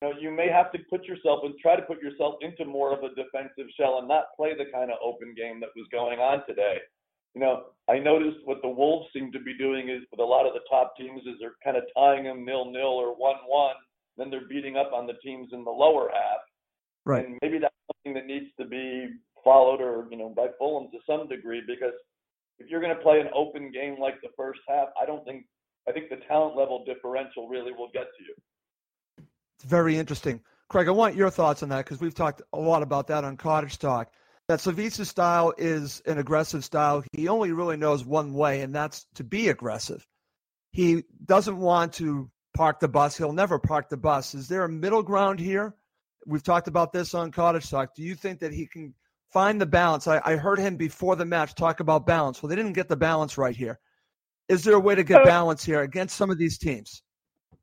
you 0.00 0.08
know, 0.08 0.12
you 0.18 0.30
may 0.30 0.48
have 0.48 0.72
to 0.72 0.78
put 0.88 1.04
yourself 1.04 1.40
and 1.44 1.52
try 1.60 1.76
to 1.76 1.82
put 1.82 2.00
yourself 2.00 2.36
into 2.40 2.64
more 2.64 2.96
of 2.96 3.04
a 3.04 3.12
defensive 3.12 3.68
shell 3.76 3.98
and 3.98 4.08
not 4.08 4.32
play 4.34 4.56
the 4.56 4.72
kind 4.72 4.90
of 4.90 4.96
open 5.04 5.34
game 5.36 5.60
that 5.60 5.76
was 5.76 5.84
going 5.92 6.18
on 6.18 6.40
today. 6.48 6.78
You 7.34 7.42
know, 7.42 7.76
I 7.88 7.98
noticed 7.98 8.40
what 8.44 8.62
the 8.62 8.72
Wolves 8.72 9.12
seem 9.12 9.30
to 9.32 9.38
be 9.38 9.56
doing 9.56 9.90
is 9.90 10.02
with 10.10 10.20
a 10.20 10.24
lot 10.24 10.46
of 10.46 10.54
the 10.54 10.64
top 10.70 10.96
teams 10.96 11.20
is 11.28 11.36
they're 11.38 11.60
kind 11.62 11.76
of 11.76 11.84
tying 11.94 12.24
them 12.24 12.46
nil 12.46 12.72
nil 12.72 12.96
or 12.96 13.14
one 13.14 13.36
one, 13.46 13.76
then 14.16 14.30
they're 14.30 14.48
beating 14.48 14.76
up 14.76 14.92
on 14.94 15.06
the 15.06 15.20
teams 15.22 15.50
in 15.52 15.62
the 15.62 15.70
lower 15.70 16.08
half. 16.12 16.40
Right. 17.04 17.26
And 17.26 17.38
maybe 17.42 17.58
that's 17.58 17.74
something 17.92 18.14
that 18.14 18.26
needs 18.26 18.50
to 18.58 18.64
be 18.64 19.08
followed 19.44 19.80
or, 19.80 20.08
you 20.10 20.16
know, 20.16 20.30
by 20.30 20.48
Fulham 20.58 20.90
to 20.90 20.98
some 21.06 21.28
degree 21.28 21.62
because 21.66 21.94
if 22.60 22.68
you're 22.68 22.80
going 22.80 22.94
to 22.94 23.02
play 23.02 23.20
an 23.20 23.28
open 23.34 23.72
game 23.72 23.98
like 23.98 24.20
the 24.20 24.28
first 24.36 24.60
half, 24.68 24.88
I 25.00 25.06
don't 25.06 25.24
think 25.24 25.46
I 25.88 25.92
think 25.92 26.10
the 26.10 26.18
talent 26.28 26.56
level 26.56 26.84
differential 26.84 27.48
really 27.48 27.72
will 27.72 27.88
get 27.92 28.04
to 28.04 28.22
you. 28.22 28.34
It's 29.56 29.64
very 29.64 29.96
interesting. 29.96 30.40
Craig, 30.68 30.86
I 30.86 30.92
want 30.92 31.16
your 31.16 31.30
thoughts 31.30 31.62
on 31.62 31.70
that 31.70 31.84
because 31.84 32.00
we've 32.00 32.14
talked 32.14 32.42
a 32.52 32.58
lot 32.58 32.82
about 32.82 33.08
that 33.08 33.24
on 33.24 33.36
Cottage 33.36 33.78
Talk. 33.78 34.12
That 34.46 34.60
Savice's 34.60 35.08
style 35.08 35.52
is 35.56 36.02
an 36.06 36.18
aggressive 36.18 36.64
style. 36.64 37.02
He 37.12 37.28
only 37.28 37.52
really 37.52 37.76
knows 37.76 38.04
one 38.04 38.34
way, 38.34 38.60
and 38.60 38.74
that's 38.74 39.06
to 39.14 39.24
be 39.24 39.48
aggressive. 39.48 40.06
He 40.70 41.04
doesn't 41.24 41.56
want 41.56 41.94
to 41.94 42.30
park 42.54 42.80
the 42.80 42.88
bus. 42.88 43.16
He'll 43.16 43.32
never 43.32 43.58
park 43.58 43.88
the 43.88 43.96
bus. 43.96 44.34
Is 44.34 44.48
there 44.48 44.64
a 44.64 44.68
middle 44.68 45.02
ground 45.02 45.40
here? 45.40 45.74
We've 46.26 46.42
talked 46.42 46.68
about 46.68 46.92
this 46.92 47.14
on 47.14 47.32
Cottage 47.32 47.70
Talk. 47.70 47.94
Do 47.94 48.02
you 48.02 48.14
think 48.14 48.40
that 48.40 48.52
he 48.52 48.66
can 48.66 48.94
find 49.32 49.60
the 49.60 49.66
balance. 49.66 50.06
I, 50.06 50.20
I, 50.24 50.36
heard 50.36 50.58
him 50.58 50.76
before 50.76 51.16
the 51.16 51.24
match 51.24 51.54
talk 51.54 51.80
about 51.80 52.06
balance. 52.06 52.42
Well, 52.42 52.50
they 52.50 52.56
didn't 52.56 52.72
get 52.72 52.88
the 52.88 52.96
balance 52.96 53.38
right 53.38 53.54
here. 53.54 53.78
Is 54.48 54.64
there 54.64 54.74
a 54.74 54.80
way 54.80 54.94
to 54.94 55.04
get 55.04 55.24
balance 55.24 55.64
here 55.64 55.82
against 55.82 56.16
some 56.16 56.30
of 56.30 56.38
these 56.38 56.58
teams? 56.58 57.02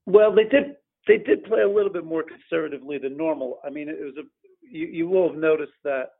Well, 0.06 0.34
they 0.34 0.46
did. 0.46 0.76
They 1.06 1.18
did 1.18 1.44
play 1.44 1.62
a 1.62 1.70
little 1.70 1.92
bit 1.92 2.06
more 2.06 2.24
conservatively 2.24 2.98
than 2.98 3.18
normal. 3.18 3.60
I 3.66 3.70
mean, 3.70 3.90
it 3.90 4.00
was 4.00 4.14
a. 4.18 4.24
You, 4.62 4.88
you 4.88 5.08
will 5.08 5.30
have 5.30 5.38
noticed 5.38 5.74
that, 5.84 6.12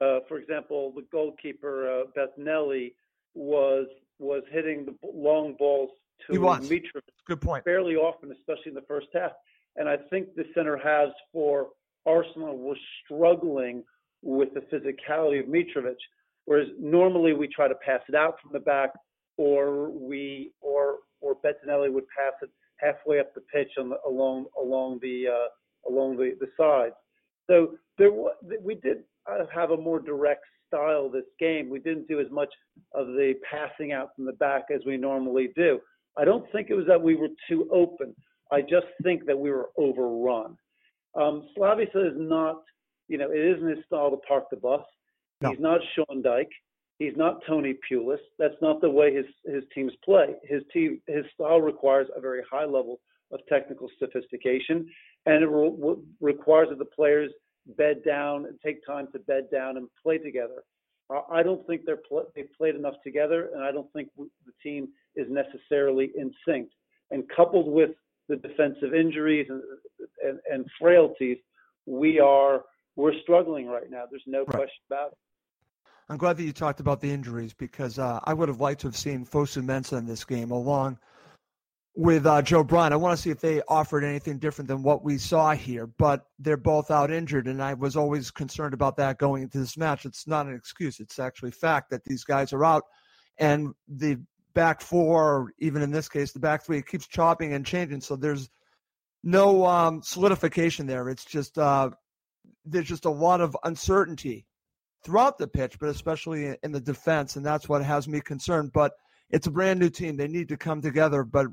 uh, 0.00 0.20
for 0.28 0.38
example, 0.38 0.92
the 0.94 1.04
goalkeeper 1.12 1.88
uh, 1.88 2.04
Bettinelli 2.16 2.94
was 3.34 3.86
was 4.18 4.42
hitting 4.50 4.86
the 4.86 4.94
long 5.04 5.54
balls 5.58 5.90
to 6.26 6.32
he 6.32 6.38
was. 6.38 6.68
Mitrovic. 6.68 7.02
Good 7.26 7.40
point. 7.40 7.64
Fairly 7.64 7.94
often, 7.94 8.32
especially 8.32 8.70
in 8.70 8.74
the 8.74 8.84
first 8.88 9.08
half. 9.14 9.32
And 9.76 9.88
I 9.88 9.96
think 10.10 10.34
the 10.34 10.44
center 10.54 10.76
halves 10.76 11.12
for 11.32 11.68
Arsenal 12.06 12.56
were 12.56 12.78
struggling 13.04 13.84
with 14.26 14.48
the 14.54 14.60
physicality 14.60 15.40
of 15.40 15.46
Mitrovic. 15.46 15.96
Whereas 16.44 16.68
normally 16.78 17.32
we 17.32 17.48
try 17.48 17.68
to 17.68 17.74
pass 17.76 18.00
it 18.08 18.14
out 18.14 18.36
from 18.42 18.52
the 18.52 18.60
back, 18.60 18.90
or 19.36 19.90
we 19.90 20.52
or 20.60 20.96
or 21.20 21.36
Bettinelli 21.36 21.92
would 21.92 22.04
pass 22.16 22.34
it 22.42 22.50
halfway 22.78 23.18
up 23.20 23.34
the 23.34 23.40
pitch 23.40 23.70
the, 23.76 23.96
along 24.06 24.46
along 24.60 24.98
the 25.02 25.24
uh, 25.28 25.90
along 25.90 26.16
the, 26.16 26.36
the 26.40 26.48
sides. 26.56 26.94
So 27.48 27.76
there 27.98 28.10
we 28.62 28.74
did 28.74 28.98
uh, 29.30 29.46
have 29.52 29.70
a 29.70 29.76
more 29.76 30.00
direct 30.00 30.44
style 30.66 31.08
this 31.08 31.24
game. 31.38 31.70
We 31.70 31.78
didn't 31.78 32.08
do 32.08 32.20
as 32.20 32.30
much 32.30 32.52
of 32.92 33.08
the 33.08 33.34
passing 33.48 33.92
out 33.92 34.10
from 34.14 34.24
the 34.24 34.32
back 34.32 34.66
as 34.74 34.80
we 34.86 34.96
normally 34.96 35.50
do. 35.56 35.80
I 36.16 36.24
don't 36.24 36.50
think 36.50 36.70
it 36.70 36.74
was 36.74 36.86
that 36.86 37.00
we 37.00 37.14
were 37.14 37.28
too 37.48 37.68
open. 37.72 38.14
I 38.52 38.60
just 38.62 38.86
think 39.02 39.26
that 39.26 39.38
we 39.38 39.50
were 39.50 39.70
overrun. 39.76 40.56
Um, 41.14 41.48
Slavisa 41.56 42.10
is 42.10 42.16
not 42.16 42.62
you 43.08 43.18
know, 43.18 43.30
it 43.30 43.38
isn't 43.38 43.68
his 43.68 43.84
style 43.86 44.10
to 44.10 44.16
park 44.28 44.44
the 44.50 44.56
bus. 44.56 44.82
No. 45.40 45.50
He's 45.50 45.60
not 45.60 45.80
Sean 45.94 46.22
Dyche. 46.22 46.46
He's 46.98 47.16
not 47.16 47.40
Tony 47.46 47.74
Pulis. 47.90 48.18
That's 48.38 48.54
not 48.62 48.80
the 48.80 48.90
way 48.90 49.14
his 49.14 49.26
his 49.44 49.64
teams 49.74 49.92
play. 50.04 50.34
His 50.44 50.62
team 50.72 51.00
his 51.06 51.24
style 51.34 51.60
requires 51.60 52.08
a 52.16 52.20
very 52.20 52.42
high 52.50 52.64
level 52.64 53.00
of 53.32 53.40
technical 53.48 53.88
sophistication, 53.98 54.88
and 55.26 55.42
it 55.42 55.48
re- 55.48 55.96
requires 56.20 56.68
that 56.70 56.78
the 56.78 56.86
players 56.86 57.30
bed 57.76 58.02
down 58.04 58.46
and 58.46 58.58
take 58.64 58.84
time 58.86 59.08
to 59.12 59.18
bed 59.20 59.48
down 59.52 59.76
and 59.76 59.88
play 60.02 60.18
together. 60.18 60.62
I 61.30 61.42
don't 61.42 61.64
think 61.66 61.82
they're 61.84 61.98
pl- 62.08 62.30
they 62.34 62.44
played 62.56 62.74
enough 62.74 62.94
together, 63.04 63.50
and 63.54 63.62
I 63.62 63.70
don't 63.72 63.92
think 63.92 64.08
the 64.16 64.28
team 64.62 64.88
is 65.14 65.26
necessarily 65.30 66.10
in 66.16 66.32
sync. 66.48 66.68
And 67.10 67.24
coupled 67.34 67.68
with 67.68 67.90
the 68.28 68.36
defensive 68.36 68.92
injuries 68.94 69.46
and, 69.48 69.62
and, 70.24 70.38
and 70.50 70.66
frailties, 70.80 71.38
we 71.86 72.18
are 72.18 72.62
we're 72.96 73.18
struggling 73.22 73.66
right 73.66 73.90
now. 73.90 74.04
There's 74.10 74.22
no 74.26 74.40
right. 74.40 74.48
question 74.48 74.82
about 74.90 75.12
it. 75.12 75.18
I'm 76.08 76.16
glad 76.16 76.36
that 76.36 76.44
you 76.44 76.52
talked 76.52 76.80
about 76.80 77.00
the 77.00 77.10
injuries 77.10 77.52
because 77.52 77.98
uh, 77.98 78.20
I 78.24 78.32
would 78.32 78.48
have 78.48 78.60
liked 78.60 78.80
to 78.82 78.86
have 78.86 78.96
seen 78.96 79.26
Fosu-Mensah 79.26 79.98
in 79.98 80.06
this 80.06 80.24
game 80.24 80.50
along 80.50 80.98
with 81.96 82.26
uh, 82.26 82.42
Joe 82.42 82.62
Bryan. 82.62 82.92
I 82.92 82.96
want 82.96 83.16
to 83.16 83.22
see 83.22 83.30
if 83.30 83.40
they 83.40 83.62
offered 83.68 84.04
anything 84.04 84.38
different 84.38 84.68
than 84.68 84.82
what 84.82 85.02
we 85.02 85.18
saw 85.18 85.52
here, 85.52 85.86
but 85.86 86.26
they're 86.38 86.56
both 86.56 86.90
out 86.90 87.10
injured, 87.10 87.48
and 87.48 87.62
I 87.62 87.74
was 87.74 87.96
always 87.96 88.30
concerned 88.30 88.74
about 88.74 88.96
that 88.98 89.18
going 89.18 89.42
into 89.42 89.58
this 89.58 89.76
match. 89.76 90.04
It's 90.04 90.26
not 90.26 90.46
an 90.46 90.54
excuse; 90.54 91.00
it's 91.00 91.18
actually 91.18 91.50
fact 91.50 91.90
that 91.90 92.04
these 92.04 92.22
guys 92.22 92.52
are 92.52 92.64
out, 92.64 92.84
and 93.38 93.74
the 93.88 94.20
back 94.54 94.80
four, 94.80 95.52
even 95.58 95.82
in 95.82 95.90
this 95.90 96.08
case, 96.08 96.32
the 96.32 96.38
back 96.38 96.64
three, 96.64 96.82
keeps 96.82 97.06
chopping 97.06 97.54
and 97.54 97.64
changing. 97.64 98.00
So 98.00 98.14
there's 98.14 98.48
no 99.24 99.66
um, 99.66 100.02
solidification 100.02 100.86
there. 100.86 101.08
It's 101.08 101.24
just 101.24 101.58
uh, 101.58 101.90
there's 102.66 102.88
just 102.88 103.04
a 103.04 103.10
lot 103.10 103.40
of 103.40 103.56
uncertainty 103.64 104.46
throughout 105.04 105.38
the 105.38 105.46
pitch, 105.46 105.78
but 105.78 105.88
especially 105.88 106.56
in 106.62 106.72
the 106.72 106.80
defense, 106.80 107.36
and 107.36 107.46
that's 107.46 107.68
what 107.68 107.84
has 107.84 108.08
me 108.08 108.20
concerned. 108.20 108.72
But 108.72 108.92
it's 109.30 109.46
a 109.46 109.50
brand 109.50 109.80
new 109.80 109.90
team; 109.90 110.16
they 110.16 110.28
need 110.28 110.48
to 110.48 110.56
come 110.56 110.82
together. 110.82 111.24
But 111.24 111.46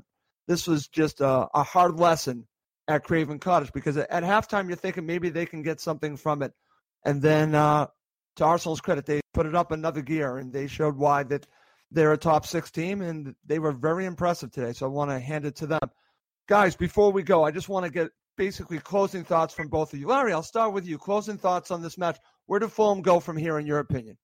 this 0.46 0.66
was 0.66 0.88
just 0.88 1.20
a, 1.20 1.48
a 1.54 1.62
hard 1.62 1.98
lesson 1.98 2.46
at 2.88 3.04
Craven 3.04 3.38
Cottage 3.38 3.72
because 3.72 3.96
at 3.96 4.10
halftime 4.10 4.68
you're 4.68 4.76
thinking 4.76 5.06
maybe 5.06 5.30
they 5.30 5.46
can 5.46 5.62
get 5.62 5.80
something 5.80 6.16
from 6.16 6.42
it, 6.42 6.52
and 7.04 7.22
then 7.22 7.54
uh, 7.54 7.86
to 8.36 8.44
Arsenal's 8.44 8.80
credit, 8.80 9.06
they 9.06 9.20
put 9.32 9.46
it 9.46 9.54
up 9.54 9.70
another 9.70 10.02
gear 10.02 10.38
and 10.38 10.52
they 10.52 10.66
showed 10.66 10.96
why 10.96 11.22
that 11.24 11.46
they're 11.90 12.12
a 12.12 12.18
top 12.18 12.46
six 12.46 12.70
team 12.70 13.00
and 13.00 13.34
they 13.46 13.58
were 13.58 13.72
very 13.72 14.06
impressive 14.06 14.50
today. 14.50 14.72
So 14.72 14.86
I 14.86 14.88
want 14.88 15.10
to 15.10 15.18
hand 15.18 15.44
it 15.44 15.56
to 15.56 15.66
them. 15.66 15.90
Guys, 16.48 16.76
before 16.76 17.12
we 17.12 17.22
go, 17.22 17.44
I 17.44 17.50
just 17.50 17.68
want 17.68 17.86
to 17.86 17.92
get 17.92 18.10
basically 18.36 18.78
closing 18.78 19.24
thoughts 19.24 19.54
from 19.54 19.68
both 19.68 19.92
of 19.92 19.98
you. 19.98 20.08
Larry, 20.08 20.32
I'll 20.32 20.42
start 20.42 20.72
with 20.72 20.86
you. 20.86 20.98
Closing 20.98 21.38
thoughts 21.38 21.70
on 21.70 21.82
this 21.82 21.98
match. 21.98 22.18
Where 22.46 22.60
do 22.60 22.68
Fulham 22.68 23.02
go 23.02 23.20
from 23.20 23.36
here, 23.36 23.58
in 23.58 23.66
your 23.66 23.78
opinion? 23.78 24.16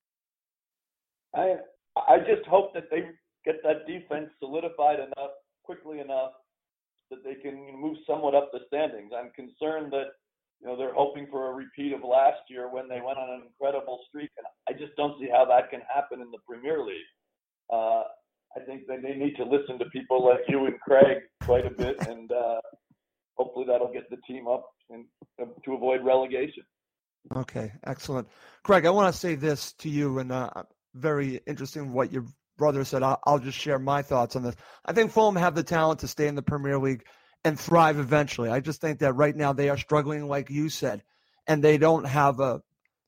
I 1.35 1.57
I 1.97 2.19
just 2.19 2.47
hope 2.49 2.75
that 2.75 2.91
they 2.91 3.03
get 3.45 3.63
that 3.63 3.87
defense 3.87 4.31
solidified 4.39 5.01
enough 5.01 5.31
quickly 5.65 6.01
enough 6.01 6.33
that 7.11 7.25
they 7.25 7.35
can 7.35 7.57
move 7.81 7.97
somewhat 8.07 8.35
up 8.35 8.51
the 8.53 8.61
standings. 8.69 9.13
I'm 9.17 9.31
concerned 9.31 9.93
that 9.93 10.07
you 10.61 10.67
know 10.67 10.77
they're 10.77 10.95
hoping 10.95 11.27
for 11.31 11.51
a 11.51 11.53
repeat 11.53 11.93
of 11.93 12.03
last 12.03 12.41
year 12.49 12.73
when 12.73 12.89
they 12.89 13.01
went 13.01 13.19
on 13.19 13.31
an 13.31 13.43
incredible 13.47 14.01
streak, 14.09 14.31
and 14.37 14.47
I 14.69 14.79
just 14.79 14.97
don't 14.97 15.19
see 15.21 15.29
how 15.31 15.45
that 15.47 15.71
can 15.71 15.81
happen 15.93 16.21
in 16.21 16.31
the 16.31 16.39
Premier 16.47 16.83
League. 16.85 17.11
Uh, 17.73 18.03
I 18.57 18.61
think 18.67 18.87
that 18.89 19.03
they 19.03 19.15
need 19.15 19.37
to 19.37 19.45
listen 19.45 19.79
to 19.79 19.85
people 19.87 20.25
like 20.25 20.41
you 20.49 20.67
and 20.67 20.79
Craig 20.81 21.19
quite 21.43 21.67
a 21.67 21.71
bit, 21.71 21.97
and 22.07 22.31
uh, 22.33 22.61
hopefully 23.35 23.67
that'll 23.69 23.93
get 23.93 24.09
the 24.11 24.17
team 24.27 24.47
up 24.49 24.71
and, 24.91 25.05
uh, 25.41 25.47
to 25.65 25.75
avoid 25.75 26.05
relegation. 26.05 26.65
Okay, 27.37 27.73
excellent, 27.85 28.29
Craig. 28.63 28.87
I 28.87 28.91
want 28.91 29.13
to 29.13 29.19
say 29.19 29.35
this 29.35 29.73
to 29.75 29.89
you, 29.89 30.19
and 30.19 30.33
uh, 30.33 30.51
very 30.95 31.41
interesting 31.47 31.93
what 31.93 32.13
your 32.13 32.25
brother 32.57 32.85
said. 32.85 33.03
I'll, 33.03 33.21
I'll 33.27 33.39
just 33.39 33.59
share 33.59 33.79
my 33.79 34.03
thoughts 34.03 34.37
on 34.37 34.43
this. 34.43 34.57
I 34.85 34.93
think 34.93 35.11
Fulham 35.13 35.37
have 35.37 35.55
the 35.55 35.63
talent 35.63 36.01
to 36.01 36.09
stay 36.09 36.29
in 36.29 36.35
the 36.35 36.43
Premier 36.43 36.79
League 36.79 37.05
and 37.45 37.59
thrive 37.59 37.99
eventually. 37.99 38.51
I 38.51 38.61
just 38.61 38.81
think 38.81 38.99
that 39.01 39.15
right 39.15 39.35
now 39.35 39.53
they 39.53 39.69
are 39.69 39.79
struggling, 39.79 40.29
like 40.29 40.51
you 40.51 40.69
said, 40.69 41.03
and 41.47 41.65
they 41.65 41.79
don't 41.79 42.05
have 42.05 42.41
a 42.41 42.61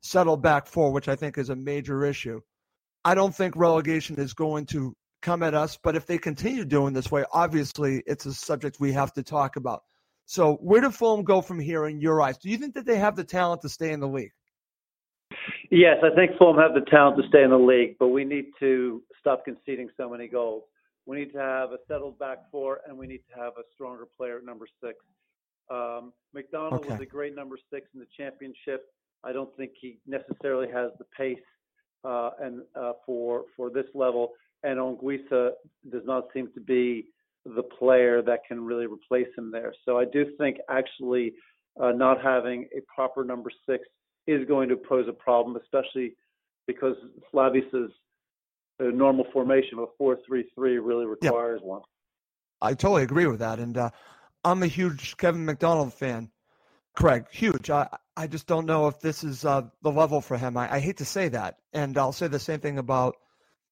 settled 0.03 0.43
back 0.43 0.67
four, 0.67 0.93
which 0.93 1.09
I 1.09 1.17
think 1.17 1.39
is 1.39 1.51
a 1.51 1.57
major 1.57 2.05
issue. 2.05 2.41
I 3.05 3.15
don't 3.15 3.35
think 3.35 3.57
relegation 3.57 4.19
is 4.19 4.33
going 4.33 4.67
to 4.67 4.95
come 5.21 5.43
at 5.43 5.55
us, 5.55 5.79
but 5.83 5.97
if 5.97 6.07
they 6.07 6.19
continue 6.19 6.65
doing 6.65 6.93
this 6.93 7.11
way, 7.11 7.25
obviously 7.33 8.03
it's 8.07 8.27
a 8.27 8.35
subject 8.35 8.79
we 8.81 8.93
have 8.93 9.13
to 9.15 9.23
talk 9.23 9.57
about. 9.57 9.83
So, 10.25 10.55
where 10.57 10.81
do 10.81 10.91
Fulham 10.91 11.25
go 11.25 11.41
from 11.41 11.59
here 11.59 11.87
in 11.87 12.01
your 12.01 12.23
eyes? 12.23 12.39
Do 12.39 12.49
you 12.49 12.57
think 12.57 12.75
that 12.75 12.87
they 12.87 12.99
have 12.99 13.17
the 13.17 13.25
talent 13.25 13.63
to 13.63 13.69
stay 13.69 13.93
in 13.93 14.01
the 14.01 14.09
league? 14.09 14.33
Yes, 15.71 15.97
I 16.03 16.15
think 16.15 16.33
Fulham 16.39 16.59
have 16.59 16.75
the 16.75 16.89
talent 16.91 17.17
to 17.21 17.29
stay 17.29 17.43
in 17.43 17.51
the 17.51 17.59
league, 17.59 17.97
but 17.99 18.09
we 18.09 18.25
need 18.25 18.47
to 18.61 19.03
stop 19.19 19.45
conceding 19.45 19.89
so 19.97 20.09
many 20.09 20.29
goals. 20.29 20.65
We 21.07 21.17
need 21.17 21.33
to 21.33 21.39
have 21.39 21.73
a 21.73 21.79
settled 21.89 22.19
back 22.19 22.39
four, 22.51 22.81
and 22.87 22.97
we 22.97 23.07
need 23.07 23.23
to 23.33 23.41
have 23.41 23.55
a 23.59 23.63
stronger 23.75 24.07
player 24.17 24.39
at 24.39 24.45
number 24.45 24.67
six. 24.83 24.99
Um, 25.71 26.13
McDonald 26.35 26.85
okay. 26.85 26.91
was 26.91 27.01
a 27.01 27.07
great 27.07 27.35
number 27.35 27.57
six 27.73 27.89
in 27.95 28.01
the 28.01 28.07
championship. 28.17 28.85
I 29.25 29.33
don't 29.33 29.55
think 29.57 29.73
he 29.81 29.99
necessarily 30.07 30.69
has 30.73 30.91
the 30.99 31.05
pace 31.17 31.39
uh, 32.05 32.31
and 32.41 32.63
uh, 32.75 32.93
for 33.07 33.45
for 33.57 33.71
this 33.71 33.87
level. 33.95 34.33
And 34.65 34.79
Anguissa 34.79 35.51
does 35.91 36.03
not 36.05 36.29
seem 36.33 36.51
to 36.55 36.61
be 36.61 37.07
the 37.45 37.63
player 37.63 38.23
that 38.23 38.41
can 38.47 38.65
really 38.65 38.87
replace 38.87 39.29
him 39.37 39.51
there. 39.51 39.75
So 39.85 39.99
I 39.99 40.05
do 40.05 40.27
think 40.39 40.59
actually 40.69 41.33
uh, 41.81 41.91
not 41.91 42.23
having 42.23 42.69
a 42.77 42.81
proper 42.95 43.25
number 43.25 43.51
six 43.69 43.85
is 44.27 44.47
going 44.47 44.69
to 44.69 44.77
pose 44.77 45.07
a 45.09 45.13
problem, 45.13 45.57
especially 45.57 46.15
because 46.67 46.95
Slavis's 47.31 47.91
a 48.79 48.91
normal 48.91 49.27
formation 49.33 49.79
of 49.79 49.85
a 49.85 49.93
four-three-three 49.99 50.79
really 50.79 51.07
requires 51.07 51.61
yeah. 51.63 51.69
one. 51.69 51.83
I 52.61 52.75
totally 52.75 53.03
agree 53.03 53.27
with 53.27 53.41
that, 53.41 53.59
and 53.59 53.77
uh, 53.77 53.91
I'm 54.45 54.63
a 54.63 54.69
huge 54.69 55.17
Kevin 55.17 55.45
McDonald 55.45 55.93
fan. 55.93 56.31
Craig, 56.95 57.27
huge. 57.31 57.71
I 57.71 57.89
I 58.17 58.27
just 58.27 58.47
don't 58.47 58.67
know 58.67 58.87
if 58.89 59.01
this 59.01 59.25
is 59.25 59.45
uh, 59.45 59.63
the 59.83 59.91
level 59.91 60.21
for 60.21 60.37
him. 60.37 60.57
I, 60.57 60.75
I 60.75 60.79
hate 60.79 60.99
to 60.99 61.05
say 61.05 61.29
that, 61.29 61.57
and 61.73 61.97
I'll 61.97 62.13
say 62.13 62.29
the 62.29 62.39
same 62.39 62.61
thing 62.61 62.79
about 62.79 63.17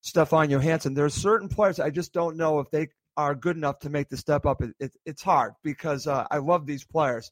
Stefan 0.01 0.49
Johansen. 0.49 0.95
There's 0.95 1.15
certain 1.15 1.49
players 1.49 1.79
I 1.79 1.91
just 1.91 2.13
don't 2.13 2.37
know 2.37 2.61
if 2.61 2.71
they 2.71 2.89
are 3.17 3.35
good 3.35 3.57
enough 3.57 3.81
to 3.81 3.91
make 3.91 4.09
the 4.09 4.17
step 4.17 4.47
up. 4.47 4.63
It, 4.63 4.75
it, 4.79 4.93
it's 5.05 5.23
hard 5.23 5.55
because 5.63 6.07
uh, 6.07 6.27
I 6.31 6.39
love 6.39 6.67
these 6.67 6.85
players, 6.85 7.31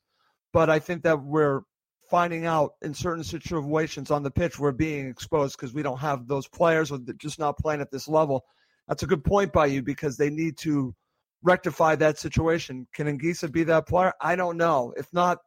but 0.53 0.71
I 0.71 0.79
think 0.79 1.03
that 1.03 1.23
we're 1.23 1.63
finding 2.11 2.47
out 2.47 2.73
in 2.83 2.95
certain 2.95 3.25
situations 3.25 4.11
on 4.11 4.23
the 4.23 4.31
pitch 4.31 4.59
we're 4.59 4.73
being 4.73 5.09
exposed 5.09 5.57
because 5.57 5.75
we 5.75 5.83
don't 5.83 5.99
have 5.99 6.27
those 6.27 6.49
players 6.49 6.91
or 6.91 6.99
just 7.19 7.39
not 7.39 7.59
playing 7.59 7.81
at 7.81 7.91
this 7.91 8.09
level. 8.09 8.45
That's 8.87 9.03
a 9.03 9.07
good 9.07 9.25
point 9.25 9.53
by 9.53 9.67
you 9.67 9.83
because 9.83 10.17
they 10.17 10.31
need 10.31 10.57
to 10.59 10.95
rectify 11.43 11.97
that 11.97 12.19
situation. 12.19 12.87
Can 12.95 13.07
Anguissa 13.07 13.53
be 13.53 13.65
that 13.65 13.87
player? 13.87 14.13
I 14.21 14.37
don't 14.37 14.57
know. 14.57 14.95
If 14.97 15.13
not, 15.13 15.39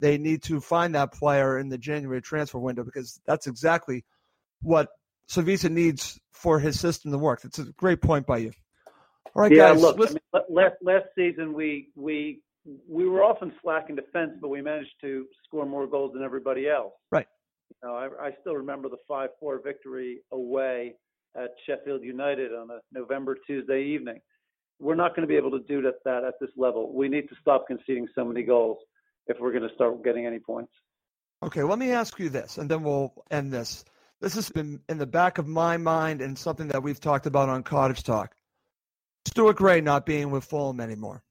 they 0.00 0.18
need 0.18 0.42
to 0.44 0.60
find 0.60 0.94
that 0.94 1.12
player 1.12 1.58
in 1.58 1.68
the 1.68 1.78
January 1.78 2.20
transfer 2.20 2.58
window 2.58 2.84
because 2.84 3.20
that's 3.26 3.46
exactly 3.46 4.04
what 4.60 4.88
Slavisa 5.30 5.70
needs 5.70 6.20
for 6.32 6.58
his 6.58 6.78
system 6.78 7.12
to 7.12 7.18
work. 7.18 7.42
That's 7.42 7.58
a 7.58 7.64
great 7.76 8.02
point 8.02 8.26
by 8.26 8.38
you. 8.38 8.52
All 9.34 9.42
right, 9.42 9.52
yeah, 9.52 9.72
guys. 9.72 9.80
Look, 9.80 9.98
I 9.98 10.12
mean, 10.12 10.42
last 10.50 10.74
last 10.82 11.06
season 11.16 11.52
we 11.54 11.88
we 11.96 12.40
we 12.88 13.08
were 13.08 13.22
often 13.22 13.52
slack 13.62 13.88
in 13.88 13.96
defense, 13.96 14.32
but 14.40 14.48
we 14.48 14.62
managed 14.62 14.94
to 15.00 15.26
score 15.44 15.66
more 15.66 15.86
goals 15.86 16.12
than 16.12 16.22
everybody 16.22 16.68
else. 16.68 16.92
Right. 17.10 17.26
You 17.70 17.88
know, 17.88 17.94
I, 17.94 18.26
I 18.26 18.30
still 18.40 18.54
remember 18.54 18.88
the 18.88 18.98
5 19.08 19.30
4 19.40 19.60
victory 19.64 20.18
away 20.30 20.94
at 21.36 21.50
Sheffield 21.66 22.02
United 22.02 22.52
on 22.52 22.70
a 22.70 22.78
November 22.92 23.36
Tuesday 23.46 23.82
evening. 23.82 24.20
We're 24.78 24.94
not 24.94 25.16
going 25.16 25.26
to 25.26 25.28
be 25.28 25.36
able 25.36 25.50
to 25.52 25.60
do 25.60 25.80
that, 25.82 25.94
that 26.04 26.24
at 26.24 26.34
this 26.40 26.50
level. 26.56 26.94
We 26.94 27.08
need 27.08 27.28
to 27.28 27.34
stop 27.40 27.66
conceding 27.66 28.06
so 28.14 28.24
many 28.24 28.42
goals 28.42 28.78
if 29.26 29.38
we're 29.40 29.52
going 29.52 29.68
to 29.68 29.74
start 29.74 30.02
getting 30.04 30.26
any 30.26 30.38
points. 30.38 30.72
Okay, 31.42 31.62
let 31.62 31.78
me 31.78 31.92
ask 31.92 32.18
you 32.18 32.28
this, 32.28 32.58
and 32.58 32.70
then 32.70 32.82
we'll 32.82 33.12
end 33.30 33.52
this. 33.52 33.84
This 34.20 34.34
has 34.34 34.48
been 34.50 34.80
in 34.88 34.98
the 34.98 35.06
back 35.06 35.38
of 35.38 35.48
my 35.48 35.76
mind 35.76 36.20
and 36.20 36.38
something 36.38 36.68
that 36.68 36.82
we've 36.82 37.00
talked 37.00 37.26
about 37.26 37.48
on 37.48 37.62
Cottage 37.64 38.04
Talk. 38.04 38.36
Stuart 39.26 39.56
Gray 39.56 39.80
not 39.80 40.06
being 40.06 40.30
with 40.30 40.44
Fulham 40.44 40.80
anymore. 40.80 41.22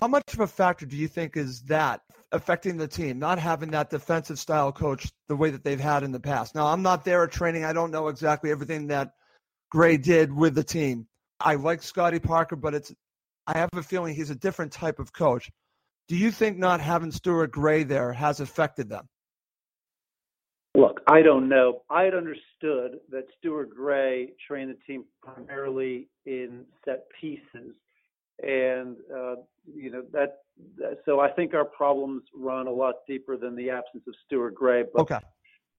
How 0.00 0.08
much 0.08 0.34
of 0.34 0.40
a 0.40 0.46
factor 0.46 0.84
do 0.84 0.96
you 0.96 1.08
think 1.08 1.36
is 1.36 1.62
that 1.62 2.02
affecting 2.32 2.76
the 2.76 2.88
team, 2.88 3.18
not 3.18 3.38
having 3.38 3.70
that 3.70 3.88
defensive 3.88 4.38
style 4.38 4.72
coach 4.72 5.10
the 5.28 5.36
way 5.36 5.50
that 5.50 5.64
they've 5.64 5.80
had 5.80 6.02
in 6.02 6.12
the 6.12 6.20
past? 6.20 6.54
Now, 6.54 6.66
I'm 6.66 6.82
not 6.82 7.04
there 7.04 7.24
at 7.24 7.32
training. 7.32 7.64
I 7.64 7.72
don't 7.72 7.90
know 7.90 8.08
exactly 8.08 8.50
everything 8.50 8.88
that 8.88 9.12
Gray 9.70 9.96
did 9.96 10.32
with 10.32 10.54
the 10.54 10.64
team. 10.64 11.06
I 11.40 11.54
like 11.54 11.82
Scotty 11.82 12.18
Parker, 12.18 12.56
but 12.56 12.74
it's 12.74 12.92
I 13.46 13.58
have 13.58 13.70
a 13.74 13.82
feeling 13.82 14.14
he's 14.14 14.30
a 14.30 14.34
different 14.34 14.72
type 14.72 14.98
of 14.98 15.12
coach. 15.12 15.50
Do 16.08 16.16
you 16.16 16.30
think 16.30 16.58
not 16.58 16.80
having 16.80 17.12
Stuart 17.12 17.52
Gray 17.52 17.84
there 17.84 18.12
has 18.12 18.40
affected 18.40 18.88
them? 18.88 19.08
Look, 20.76 21.00
I 21.06 21.22
don't 21.22 21.48
know. 21.48 21.82
I 21.88 22.02
had 22.02 22.14
understood 22.14 23.00
that 23.10 23.24
Stuart 23.38 23.74
Gray 23.74 24.32
trained 24.46 24.70
the 24.70 24.76
team 24.86 25.04
primarily 25.22 26.08
in 26.26 26.64
set 26.84 27.06
pieces 27.18 27.74
and 28.42 28.96
uh, 29.14 29.36
you 29.74 29.90
know 29.90 30.02
that, 30.12 30.40
that, 30.78 30.98
So 31.04 31.20
I 31.20 31.30
think 31.30 31.54
our 31.54 31.64
problems 31.64 32.24
run 32.34 32.66
a 32.66 32.70
lot 32.70 32.96
deeper 33.08 33.36
than 33.36 33.56
the 33.56 33.70
absence 33.70 34.04
of 34.06 34.14
Stuart 34.26 34.54
Gray. 34.54 34.84
But, 34.92 35.02
okay. 35.02 35.18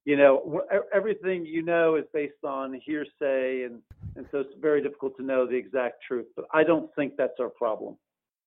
You 0.04 0.16
know, 0.16 0.62
everything 0.94 1.44
you 1.44 1.62
know 1.62 1.96
is 1.96 2.04
based 2.14 2.42
on 2.42 2.72
hearsay, 2.84 3.64
and 3.64 3.80
and 4.16 4.26
so 4.32 4.38
it's 4.38 4.54
very 4.58 4.82
difficult 4.82 5.16
to 5.18 5.22
know 5.22 5.46
the 5.46 5.54
exact 5.54 6.02
truth. 6.06 6.26
But 6.34 6.46
I 6.52 6.64
don't 6.64 6.90
think 6.96 7.16
that's 7.16 7.38
our 7.38 7.50
problem. 7.50 7.96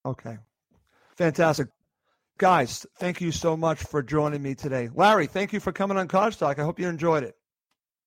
Okay, 0.04 0.36
fantastic. 1.16 1.68
Guys, 2.38 2.86
thank 2.98 3.20
you 3.20 3.30
so 3.30 3.56
much 3.56 3.82
for 3.82 4.02
joining 4.02 4.42
me 4.42 4.54
today. 4.54 4.88
Larry, 4.94 5.26
thank 5.26 5.52
you 5.52 5.60
for 5.60 5.72
coming 5.72 5.96
on 5.96 6.08
Cottage 6.08 6.38
Talk. 6.38 6.58
I 6.58 6.64
hope 6.64 6.80
you 6.80 6.88
enjoyed 6.88 7.22
it. 7.22 7.36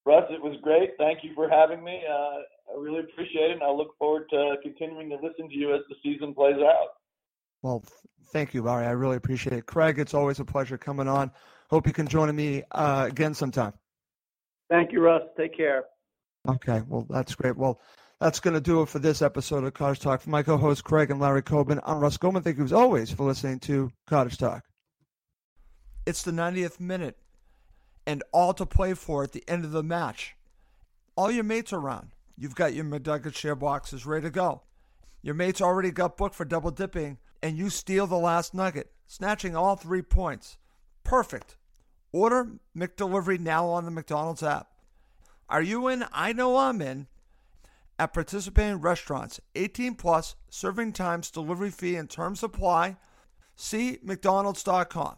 Russ, 0.05 0.25
it 0.29 0.41
was 0.41 0.57
great. 0.61 0.91
Thank 0.97 1.23
you 1.23 1.31
for 1.33 1.49
having 1.49 1.83
me. 1.83 2.01
Uh, 2.07 2.73
I 2.73 2.79
really 2.79 2.99
appreciate 2.99 3.51
it, 3.51 3.53
and 3.53 3.63
I 3.63 3.71
look 3.71 3.97
forward 3.97 4.23
to 4.31 4.55
continuing 4.61 5.09
to 5.09 5.15
listen 5.15 5.49
to 5.49 5.55
you 5.55 5.73
as 5.73 5.81
the 5.89 5.95
season 6.03 6.33
plays 6.33 6.57
out. 6.57 6.89
Well, 7.61 7.83
thank 8.27 8.53
you, 8.53 8.61
Larry. 8.61 8.85
I 8.85 8.91
really 8.91 9.15
appreciate 9.15 9.57
it. 9.57 9.65
Craig, 9.65 9.97
it's 9.97 10.13
always 10.13 10.39
a 10.39 10.45
pleasure 10.45 10.77
coming 10.77 11.07
on. 11.07 11.31
Hope 11.69 11.88
you 11.88 11.93
can 11.93 12.07
join 12.07 12.35
me 12.35 12.63
uh, 12.71 13.07
again 13.09 13.33
sometime. 13.33 13.73
Thank 14.69 14.91
you, 14.91 15.01
Russ. 15.01 15.23
Take 15.38 15.55
care. 15.55 15.85
Okay, 16.47 16.83
well, 16.88 17.07
that's 17.09 17.33
great. 17.33 17.57
Well, 17.57 17.79
that's 18.19 18.39
going 18.39 18.54
to 18.54 18.62
do 18.62 18.82
it 18.82 18.89
for 18.89 18.99
this 18.99 19.21
episode 19.21 19.63
of 19.63 19.73
Cottage 19.73 19.99
Talk. 19.99 20.21
For 20.21 20.30
my 20.30 20.43
co 20.43 20.58
hosts, 20.58 20.82
Craig 20.82 21.12
and 21.12 21.19
Larry 21.19 21.41
Coben, 21.41 21.80
I'm 21.84 21.99
Russ 21.99 22.17
Goldman. 22.17 22.43
Thank 22.43 22.58
you, 22.58 22.63
as 22.63 22.73
always, 22.73 23.12
for 23.12 23.25
listening 23.25 23.60
to 23.62 23.91
Cottage 24.08 24.38
Talk. 24.38 24.63
It's 26.06 26.23
the 26.23 26.32
90th 26.32 26.80
minute, 26.80 27.17
and 28.06 28.23
all 28.32 28.54
to 28.54 28.65
play 28.65 28.93
for 28.93 29.23
at 29.23 29.32
the 29.32 29.43
end 29.47 29.65
of 29.65 29.71
the 29.71 29.84
match. 29.84 30.36
All 31.15 31.32
your 31.32 31.43
mates 31.43 31.73
are 31.73 31.80
around 31.80 32.12
you've 32.38 32.56
got 32.56 32.73
your 32.73 32.86
McNugget 32.86 33.36
share 33.36 33.56
boxes 33.56 34.06
ready 34.06 34.23
to 34.23 34.32
go. 34.32 34.62
Your 35.21 35.36
mates 35.36 35.62
already 35.62 35.91
got 35.91 36.17
booked 36.17 36.36
for 36.36 36.45
double 36.45 36.71
dipping, 36.71 37.17
and 37.41 37.58
you 37.58 37.69
steal 37.69 38.08
the 38.08 38.17
last 38.17 38.54
nugget, 38.54 38.91
snatching 39.08 39.56
all 39.56 39.75
three 39.75 40.01
points. 40.01 40.58
Perfect. 41.04 41.58
Order 42.12 42.47
McDelivery 42.78 43.39
now 43.39 43.67
on 43.67 43.86
the 43.86 43.91
McDonald's 43.91 44.43
app. 44.43 44.67
Are 45.49 45.62
you 45.62 45.88
in? 45.88 46.06
I 46.12 46.34
know 46.34 46.58
I'm 46.58 46.82
in. 46.82 47.08
At 47.97 48.13
participating 48.13 48.81
restaurants, 48.81 49.39
18 49.55 49.95
plus, 49.95 50.36
serving 50.49 50.93
times, 50.93 51.31
delivery 51.31 51.71
fee, 51.71 51.95
and 51.95 52.10
terms 52.10 52.43
apply. 52.43 52.97
See 53.55 53.99
McDonald's.com. 54.03 55.15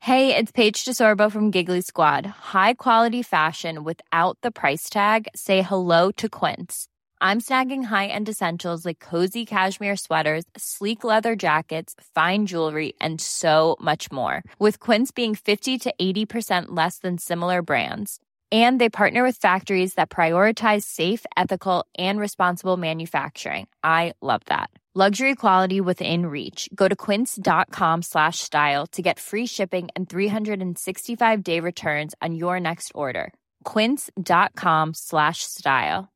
Hey, 0.00 0.34
it's 0.34 0.52
Paige 0.52 0.84
DeSorbo 0.84 1.30
from 1.30 1.50
Giggly 1.50 1.82
Squad. 1.82 2.24
High 2.24 2.74
quality 2.74 3.22
fashion 3.22 3.84
without 3.84 4.38
the 4.40 4.50
price 4.50 4.88
tag? 4.88 5.28
Say 5.34 5.60
hello 5.60 6.10
to 6.12 6.28
Quince. 6.30 6.88
I'm 7.20 7.40
snagging 7.40 7.84
high 7.84 8.06
end 8.06 8.28
essentials 8.28 8.86
like 8.86 9.00
cozy 9.00 9.44
cashmere 9.44 9.96
sweaters, 9.96 10.44
sleek 10.56 11.04
leather 11.04 11.36
jackets, 11.36 11.94
fine 12.14 12.46
jewelry, 12.46 12.94
and 13.00 13.20
so 13.20 13.76
much 13.80 14.10
more. 14.10 14.42
With 14.58 14.78
Quince 14.78 15.10
being 15.10 15.34
50 15.34 15.76
to 15.78 15.94
80% 16.00 16.66
less 16.68 16.98
than 16.98 17.18
similar 17.18 17.60
brands. 17.60 18.20
And 18.50 18.80
they 18.80 18.88
partner 18.88 19.22
with 19.22 19.36
factories 19.36 19.94
that 19.94 20.08
prioritize 20.08 20.84
safe, 20.84 21.26
ethical, 21.36 21.84
and 21.98 22.18
responsible 22.18 22.78
manufacturing. 22.78 23.66
I 23.84 24.14
love 24.22 24.40
that. 24.46 24.70
Luxury 24.94 25.34
quality 25.34 25.80
within 25.80 26.26
reach. 26.26 26.68
Go 26.74 26.88
to 26.88 26.96
quince.com 26.96 28.02
slash 28.02 28.38
style 28.38 28.86
to 28.88 29.02
get 29.02 29.20
free 29.20 29.46
shipping 29.46 29.88
and 29.94 30.08
365 30.08 31.44
day 31.44 31.60
returns 31.60 32.14
on 32.20 32.34
your 32.34 32.58
next 32.58 32.90
order. 32.96 33.32
Quince.com 33.62 34.94
slash 34.94 35.44
style. 35.44 36.08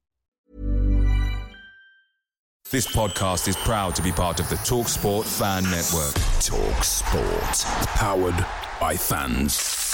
This 2.71 2.87
podcast 2.87 3.49
is 3.49 3.57
proud 3.57 3.95
to 3.97 4.03
be 4.03 4.11
part 4.11 4.41
of 4.41 4.49
the 4.49 4.57
TalkSport 4.57 5.27
Fan 5.27 5.65
Network. 5.65 6.15
Talk 6.41 6.83
Sport. 6.83 7.87
Powered 7.97 8.47
by 8.81 8.97
fans. 8.97 9.92